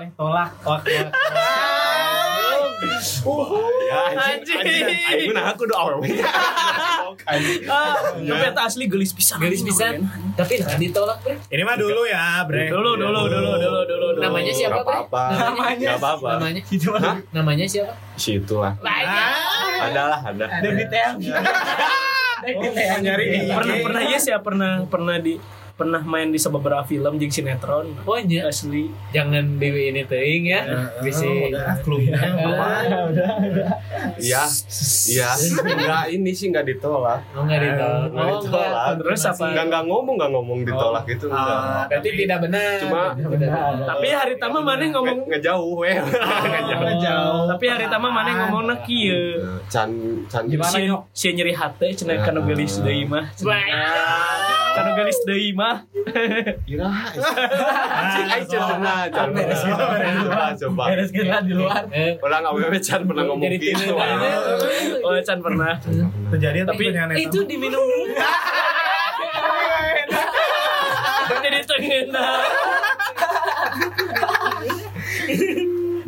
[0.03, 1.15] Bre tolak tolak, tolak.
[3.87, 4.83] ya anjing Anjing.
[4.91, 6.11] anjing nah aku awewe
[7.71, 8.19] Ah,
[8.59, 9.39] asli gelis pisan.
[9.39, 9.95] garis bisa
[10.35, 12.67] tapi nah ditolak Bre Ini mah dulu ya, Bre.
[12.67, 14.19] Dulu dulu dulu dulu dulu dulu.
[14.19, 14.83] namanya siapa.
[14.83, 16.29] Bre namanya Nggak apa-apa.
[16.35, 16.89] namanya Itu
[17.31, 21.15] namanya siapa situ lah Ah, ada lah ada David Teang.
[22.43, 25.39] oh, nyari di Pernah pernah yes ya pernah pernah di
[25.73, 27.87] pernah main di beberapa film jeung sinetron.
[27.99, 28.93] oh iya Asli.
[29.11, 30.61] jangan dewi ini teing ya.
[30.99, 32.19] Bisa Udah, clue-nya.
[34.19, 34.43] iya.
[35.09, 35.31] Iya.
[35.63, 37.21] Nggak ini sih nggak ditolak.
[37.33, 38.09] Oh nggak ditolak.
[38.09, 38.97] nggak oh ditolak nggak.
[39.01, 39.45] Terus apa?
[39.49, 41.59] nggak nggak ngomong nggak ngomong ditolak itu Ah, enggak
[41.89, 42.77] berarti tidak benar.
[42.79, 43.73] Cuma- Tidak benar.
[43.85, 45.97] Tapi hari tama mana ngomong Nge- ngejauh weh
[46.83, 47.45] ngejauh Oh.
[47.49, 49.41] tapi hari tama mana ngomongna kieu.
[49.67, 49.91] can
[50.29, 51.03] can Gimana, Si, Nyok?
[51.13, 53.25] si nyeri hate cenah kana gelis deui mah.
[54.73, 55.85] Kana gelis deui mah.
[58.03, 60.57] anjing aing cenah coba.
[60.57, 60.83] coba.
[60.91, 61.87] Beres kira di luar.
[62.19, 63.95] Orang awewe can pernah ngomong gitu.
[65.03, 65.79] Oh, Chan pernah.
[66.33, 67.85] Terjadi Tapi tapi itu diminum.
[71.43, 72.27] Jadi tengena.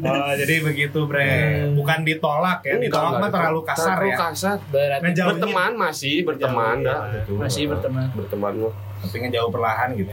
[0.06, 1.28] Oh, jadi begitu, Bre.
[1.72, 2.76] Bukan ditolak ya.
[2.76, 4.16] Ditolak mah terlalu kasar terlalu ya.
[4.22, 5.28] kasar berarti Ngejauhin.
[5.34, 7.32] berteman masih berteman dah gitu.
[7.36, 8.06] Masih berteman.
[8.12, 10.12] berteman mah Tapi ngejauh perlahan gitu.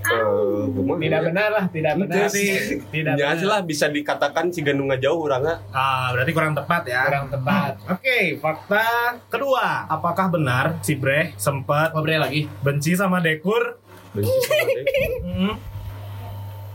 [0.00, 1.26] Eh, kumaha tidak ya?
[1.28, 2.48] benar lah tidak benar sih
[2.88, 7.04] tidak Ya benar lah bisa dikatakan si gandung ngejauh orangnya Ah, berarti kurang tepat ya.
[7.04, 8.86] kurang tepat Oke, fakta
[9.28, 9.84] kedua.
[9.86, 13.76] Apakah benar si Bre sempat ngobrol lagi benci sama Dekur?
[14.10, 14.82] benci sama dia.
[15.22, 15.54] Hmm.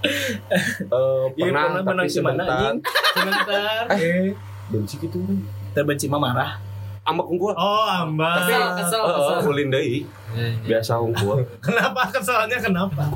[0.05, 2.77] Eh, Iya, pernah pernah tapi menang si mana, sebentar anjing?
[3.11, 4.27] sebentar Eh.
[4.67, 5.19] benci gitu
[5.71, 6.51] Terbenci mah marah.
[7.03, 8.33] ambek unggul Oh, Amba.
[8.39, 9.99] kesel kesel Eh, eh, kesel ulin deui
[10.63, 13.09] biasa unggul Kenapa kesalnya kenapa?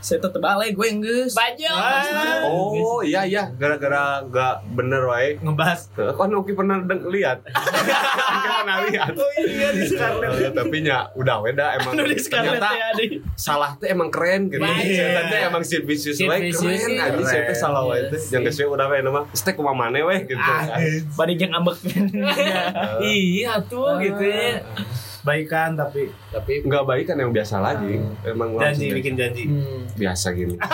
[0.00, 1.32] Saya tetep balik gue geus.
[1.32, 5.92] baju Ah, oh iya iya gara-gara gak bener wae ngebahas.
[5.94, 7.44] Eh, kan Oki pernah deng- lihat
[8.58, 10.28] pernah lihat Oh iya di Scarlet.
[10.40, 14.48] Eh, tapi nya udah weda emang Anu di Scarlett ternyata ya, salah tuh emang keren
[14.48, 14.62] gitu.
[14.64, 15.28] Iya.
[15.28, 17.12] Ternyata emang si vicious wae keren iya.
[17.12, 17.54] aja Keren.
[17.54, 18.20] salah wae teh.
[18.32, 20.40] Yang geus we udah we nama stek kumaha maneh weh gitu.
[20.40, 20.80] Ah,
[21.14, 21.76] Bari jeung ambek.
[23.04, 24.60] iya tuh gitu ya
[25.24, 27.96] Baikan tapi tapi Enggak baik kan yang biasa lagi.
[28.22, 29.42] Emang janji langsung bikin janji.
[29.48, 30.54] hmm, biasa gini.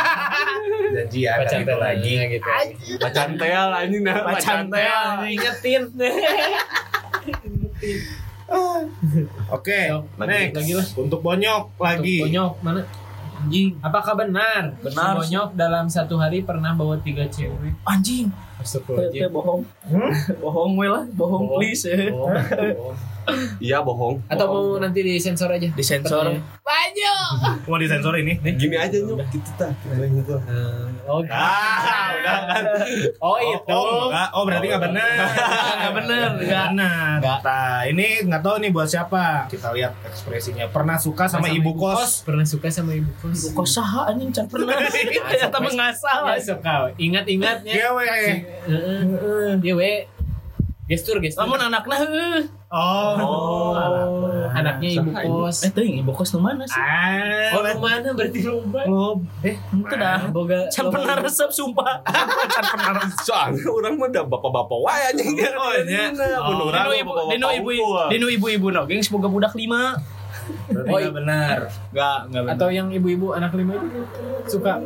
[0.90, 2.12] Janji ya pacar gitu lagi.
[2.34, 2.50] gitu
[2.98, 5.22] Macan teal anjing nah Macan teal.
[5.22, 5.82] ingetin
[9.50, 10.54] Oke, Sok, next.
[10.58, 10.86] lagi lah.
[10.98, 12.26] Untuk bonyok lagi.
[12.26, 12.82] bonyok mana
[13.40, 15.14] anjing apakah benar Benar.
[15.16, 18.26] Si bonyok dalam satu hari pernah bawa tiga cewek Anjing.
[18.58, 19.62] Astagfirullahaladzim bohong.
[20.36, 21.62] Bohong we lah, bohong Bohong.
[21.62, 21.86] please.
[22.10, 22.92] oh.
[23.58, 24.22] Iya bohong.
[24.26, 26.34] atau mau nanti disensor aja Disensor.
[26.60, 27.14] baju
[27.68, 28.36] Mau disensor ini?
[28.54, 29.70] Gini aja nyok gitu tah.
[29.84, 30.34] Gitu.
[31.04, 32.62] oh Ah, udah kan.
[33.18, 34.28] oh Oh, itu oh, enggak.
[34.32, 35.08] oh berarti nggak benar.
[35.72, 37.14] Nggak bener, Nggak benar.
[37.18, 37.38] Nggak.
[37.40, 39.46] Nah, ini nggak tahu nih buat siapa.
[39.46, 40.66] Kita lihat ekspresinya.
[40.68, 42.22] Pernah suka sama, ibu kos?
[42.22, 44.76] pernah suka sama ibu kos Kok saha anjing can pernah.
[44.76, 48.34] Ternyata mengasah ya suka ingat-ingatnya Iya, weh.
[48.66, 49.00] Heeh.
[49.58, 49.92] Dia we
[50.90, 52.42] gestur gestur Namun anaknya heuh.
[52.74, 54.26] Oh.
[54.50, 55.62] Anaknya ibu kos.
[55.62, 56.74] Eh, tuh yang ibu kos nu mana sih?
[56.74, 57.54] Ah.
[57.54, 58.82] Oh, mana berarti lupa?
[58.90, 60.26] Oh, eh, itu dah.
[60.34, 60.66] Boga.
[60.74, 62.02] Can pernah resep sumpah.
[62.54, 63.22] Can pernah resep.
[63.22, 65.34] Soalnya orang mah udah bapak-bapak wae anjing.
[65.54, 68.06] Oh, urang Dino mah ibu, Dino ibu, unggul.
[68.10, 69.94] Dino ibu-ibu no, geng semoga budak lima.
[70.66, 71.58] Berarti nggak benar.
[71.94, 72.56] Enggak, enggak benar.
[72.58, 74.02] Atau yang ibu-ibu anak lima itu
[74.50, 74.82] suka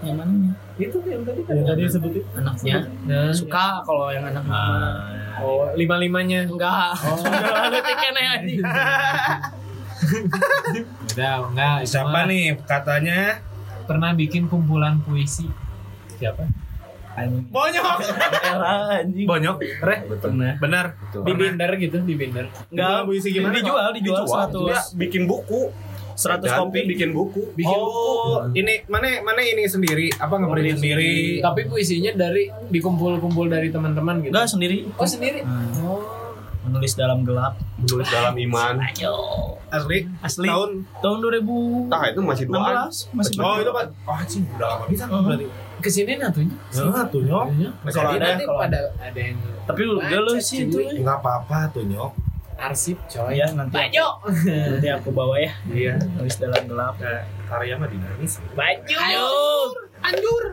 [0.00, 0.32] yang mana?
[0.74, 2.22] itu yang tadi kan Yang tadi sebutin.
[2.34, 2.76] Anaknya.
[3.04, 4.60] Nah, Suka kalau yang anak lima.
[5.38, 6.94] oh lima limanya Enggak.
[7.00, 7.18] Oh,
[7.72, 8.60] lu tiken ya anjing.
[11.06, 13.40] udah enggak Siapa mah nih katanya?
[13.84, 15.44] pernah bikin kumpulan puisi
[16.16, 16.48] siapa
[17.14, 17.98] Bonyok.
[18.42, 19.22] Elah anjing.
[19.22, 19.56] Bonyok.
[19.78, 19.98] Reh.
[20.18, 20.58] Pernah.
[20.58, 20.98] Benar.
[21.14, 25.70] di binder gitu di binder Enggak, puisi gimana, dijual, dijual, Dia 100 bikin buku.
[26.14, 26.80] 100 Dan kopi.
[26.86, 27.42] bikin buku.
[27.52, 30.08] bikin oh, ini mana mana ini sendiri?
[30.14, 31.38] Apa ngeprint sendiri?
[31.40, 34.86] tapi puisinya dari dikumpul-kumpul dari teman-teman gitu Enggak sendiri.
[34.90, 35.40] oh sendiri
[35.80, 36.02] oh
[36.64, 37.60] Menulis dalam gelap.
[37.76, 38.80] Menulis dalam iman.
[38.80, 39.12] Ayo.
[39.68, 40.08] Asli?
[40.24, 40.48] Asli.
[40.48, 40.80] Tahun?
[40.96, 42.88] Tahun 2016 Nah, itu masih duaan.
[42.88, 43.84] masih Oh itu pak.
[44.02, 45.28] Oh anjing udah lama bisa Hmm.
[45.28, 45.44] berarti.
[45.76, 46.56] ke sini natunya
[46.88, 47.52] Nah tuh nyok.
[47.52, 49.36] Jadi Kalau ada kalau pada ada yang
[49.68, 50.80] Tapi lu galau sih itu.
[50.80, 51.04] cuy.
[51.04, 52.12] nggak apa-apa tuh nyok.
[52.58, 54.06] Arsip coy ya nanti Baju.
[54.46, 55.52] nanti aku bawa ya.
[55.68, 55.94] Iya.
[56.16, 56.94] Nulis dalam gelap.
[57.44, 58.40] Karya mah dinamis.
[58.56, 59.28] baju Ayo.
[60.04, 60.44] anjur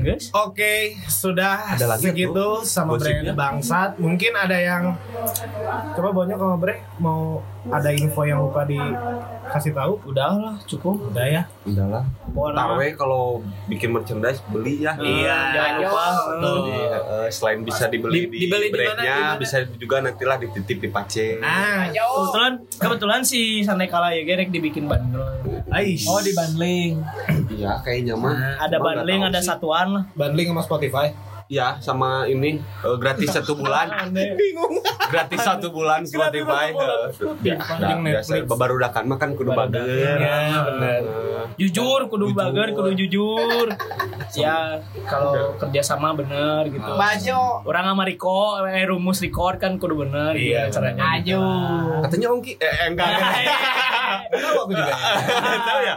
[0.00, 0.32] Guys.
[0.32, 4.00] Oke, sudah Ada lagi segitu sama brand Bangsat.
[4.00, 4.96] Mungkin ada yang
[5.92, 9.98] coba Bonyok sama Bre mau ada info yang lupa dikasih tahu?
[10.06, 11.10] Udah lah, cukup.
[11.10, 11.42] Udah ya.
[11.62, 12.06] Udahlah.
[12.28, 13.22] Pokoknya Tarwe kalau
[13.66, 14.94] bikin merchandise beli ya.
[14.94, 16.04] Iya, jangan lupa.
[16.38, 20.88] Jadi, eh, selain bisa dibeli Di- di, dibeli di brandnya, bisa juga nantilah dititip di
[20.88, 21.40] Pace.
[21.40, 25.26] Ah, Kebetulan kebetulan si Santai Kala ya gerek dibikin bundle.
[25.68, 26.08] Aish.
[26.08, 26.96] oh di bundling
[27.50, 28.56] Iya, kayaknya mah.
[28.56, 30.04] Ada bundling, tahu ada satuan lah.
[30.14, 31.12] bundling sama Spotify.
[31.48, 33.88] Iya, sama ini eh, gratis satu bulan.
[34.36, 34.84] Bingung.
[35.08, 36.76] gratis satu bulan Spotify.
[37.40, 37.96] Ya, biasa.
[37.96, 38.44] Netflix.
[38.44, 39.80] Babarudakan mah kan kudu Babarudakan.
[39.80, 40.16] bager.
[40.20, 41.00] Ya, benar.
[41.00, 43.64] Eh, Jujur, kudu bager, kudu jujur.
[44.30, 46.84] ya, kalau kerjasama bener gitu.
[46.84, 51.16] baju Orang sama Riko, eh, rumus record kan kudu bener gitu Iya, caranya.
[51.16, 51.40] Aju.
[52.04, 53.08] Katanya Ongki eh, eh, enggak.
[54.36, 54.92] Tahu aku juga.
[54.92, 54.96] ya.
[55.68, 55.96] Tahu ya?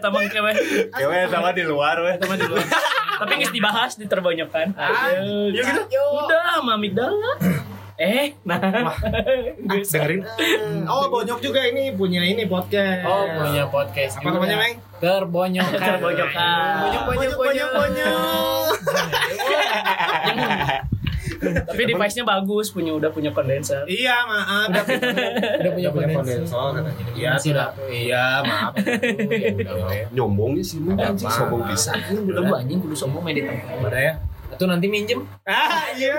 [0.00, 0.52] Tamang kewe,
[0.88, 2.16] Kewe sama di luar weh.
[2.16, 2.56] teman dulu.
[3.20, 4.72] Tapi nggak dibahas di terbanyakan.
[5.52, 5.82] ya gitu
[6.16, 7.32] Udah, sama amigdala.
[8.00, 8.56] Eh, nah.
[9.68, 9.90] Geus.
[9.92, 10.24] Dengerin.
[10.88, 13.04] Oh, Bonyok juga ini punya ini podcast.
[13.04, 14.80] oh punya podcast Apa namanya, Meng?
[14.96, 16.74] terbonyokan Terbonyokan.
[16.80, 18.64] bonyok bonyok bonyok bonyok.
[21.40, 23.88] Tapi device-nya bagus, punya udah punya kondenser.
[23.88, 24.68] Iya, maaf.
[24.68, 24.84] Udah,
[25.64, 27.04] udah punya kondensor kondensor katanya.
[27.16, 27.68] Iya, Masih sudah.
[27.88, 28.72] Iya, maaf.
[29.70, 29.98] Ya we.
[30.12, 31.92] Nyombongnya sih lu anjing sombong bisa.
[32.10, 33.76] Udah gua anjing kudu sombong main di tempat.
[33.80, 34.14] Udah ya.
[34.60, 36.12] Itu nanti minjem Ah, iya.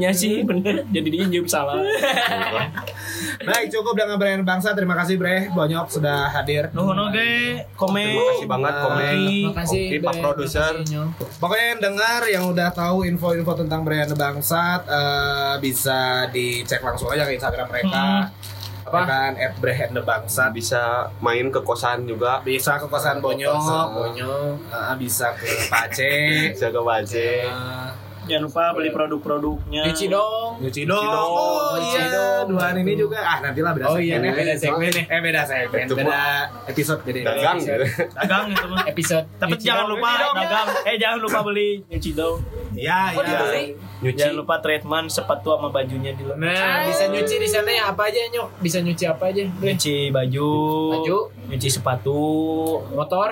[0.00, 0.80] Iya sih, bener.
[0.88, 1.76] Jadi dia salah.
[3.44, 4.72] Baik, cukup dengan brand bangsa.
[4.72, 6.72] Terima kasih Bre, Bonyok sudah hadir.
[6.72, 8.00] Nuhun oge, komen.
[8.00, 9.16] Terima kasih banget komen.
[9.52, 10.14] makasih Oke, Pak.
[10.24, 10.72] Produser.
[11.36, 17.28] Pokoknya yang dengar yang udah tahu info-info tentang brand bangsat eh, bisa dicek langsung aja
[17.28, 18.32] ke Instagram mereka.
[18.90, 19.00] Apa?
[19.04, 20.50] Kan at brand bangsat.
[20.50, 20.82] Bisa
[21.18, 22.42] main ke kosan juga.
[22.42, 23.54] Bisa ke kosan Bonyok,
[23.94, 26.12] bonyok eh, bisa ke Pace.
[26.50, 27.46] Bisa ke Bace.
[27.46, 27.88] eh,
[28.20, 29.82] Jangan lupa beli produk-produknya.
[29.90, 31.02] Nyuci dong Nyuci dong.
[31.02, 32.44] Oh iya, dong.
[32.48, 33.18] dua hari ini juga.
[33.18, 34.38] Ah, nantilah beda Oh iya, segmen ya.
[34.38, 35.04] beda segmen nih.
[35.08, 35.82] Eh, beda segmen.
[35.82, 36.20] Itu Beda
[36.68, 37.20] episode jadi.
[37.26, 37.86] Dagang gitu.
[38.12, 38.82] Dagang itu mah.
[38.86, 40.66] episode Tapi jangan lupa dagang.
[40.84, 42.38] Eh jangan lupa beli nyuci dong.
[42.72, 43.38] Iya, Oh, iya.
[43.40, 43.64] dibeli?
[44.00, 44.16] Nyuci.
[44.16, 48.20] Jangan lupa treatment sepatu sama bajunya di Nah, bisa nyuci di sana ya apa aja
[48.30, 48.48] nyok?
[48.58, 49.44] Bisa nyuci apa aja?
[49.50, 49.66] Bre?
[49.68, 50.50] Nyuci baju,
[50.94, 51.18] Baju.
[51.46, 52.20] nyuci sepatu,
[52.88, 53.28] Motor?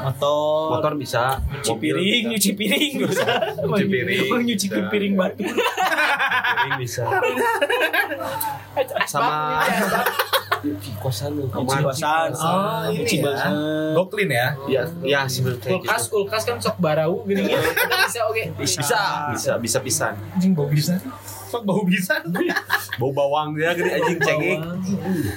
[0.00, 1.40] motor, Motor bisa.
[1.50, 3.24] nyuci piring, nyuci piring bisa.
[3.58, 4.28] Nyuci piring.
[4.28, 4.88] Mau nyuci Bisa.
[4.88, 5.40] piring batu.
[5.40, 7.02] piring bisa.
[9.06, 9.64] Sama
[10.62, 11.80] di kosan Kamar.
[11.82, 12.28] kosan.
[12.32, 13.44] Oh, ini ya.
[14.28, 14.46] ya.
[14.66, 16.12] Iya, iya sebenarnya kayak Kulkas, gitu.
[16.14, 17.60] kulkas kan sok barau gini gitu.
[18.06, 18.42] Bisa oke.
[18.58, 19.00] Bisa,
[19.30, 20.14] bisa, bisa pisan.
[20.34, 20.98] Anjing bau bisa.
[21.50, 22.22] Sok bau bisa.
[22.96, 24.58] Bau bawang dia gede anjing cengik.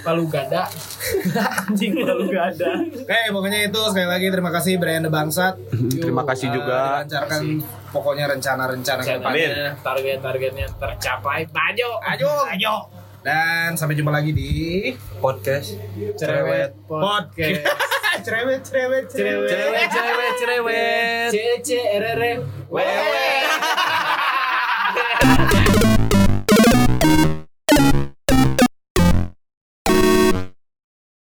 [0.01, 0.69] Palu gada.
[1.65, 2.69] Anjing lalu gak ada.
[2.85, 5.57] Oke, pokoknya itu sekali lagi terima kasih brand Bangsat.
[6.03, 7.01] Terima kasih Eh, juga.
[7.01, 7.41] Dilancarkan
[7.89, 9.31] pokoknya rencana-rencana ke depan.
[9.33, 11.49] Caranya, target-targetnya tercapai.
[11.49, 11.89] Bajo.
[12.03, 13.02] Ayo, ayo.
[13.23, 14.91] Dan sampai jumpa lagi di
[15.23, 15.79] podcast
[16.19, 17.63] Cerewet Podcast.
[18.27, 22.21] cerewet, cerewet, cerewet, cerewet, cerewet, cerewet, c c r r
[22.67, 22.77] w.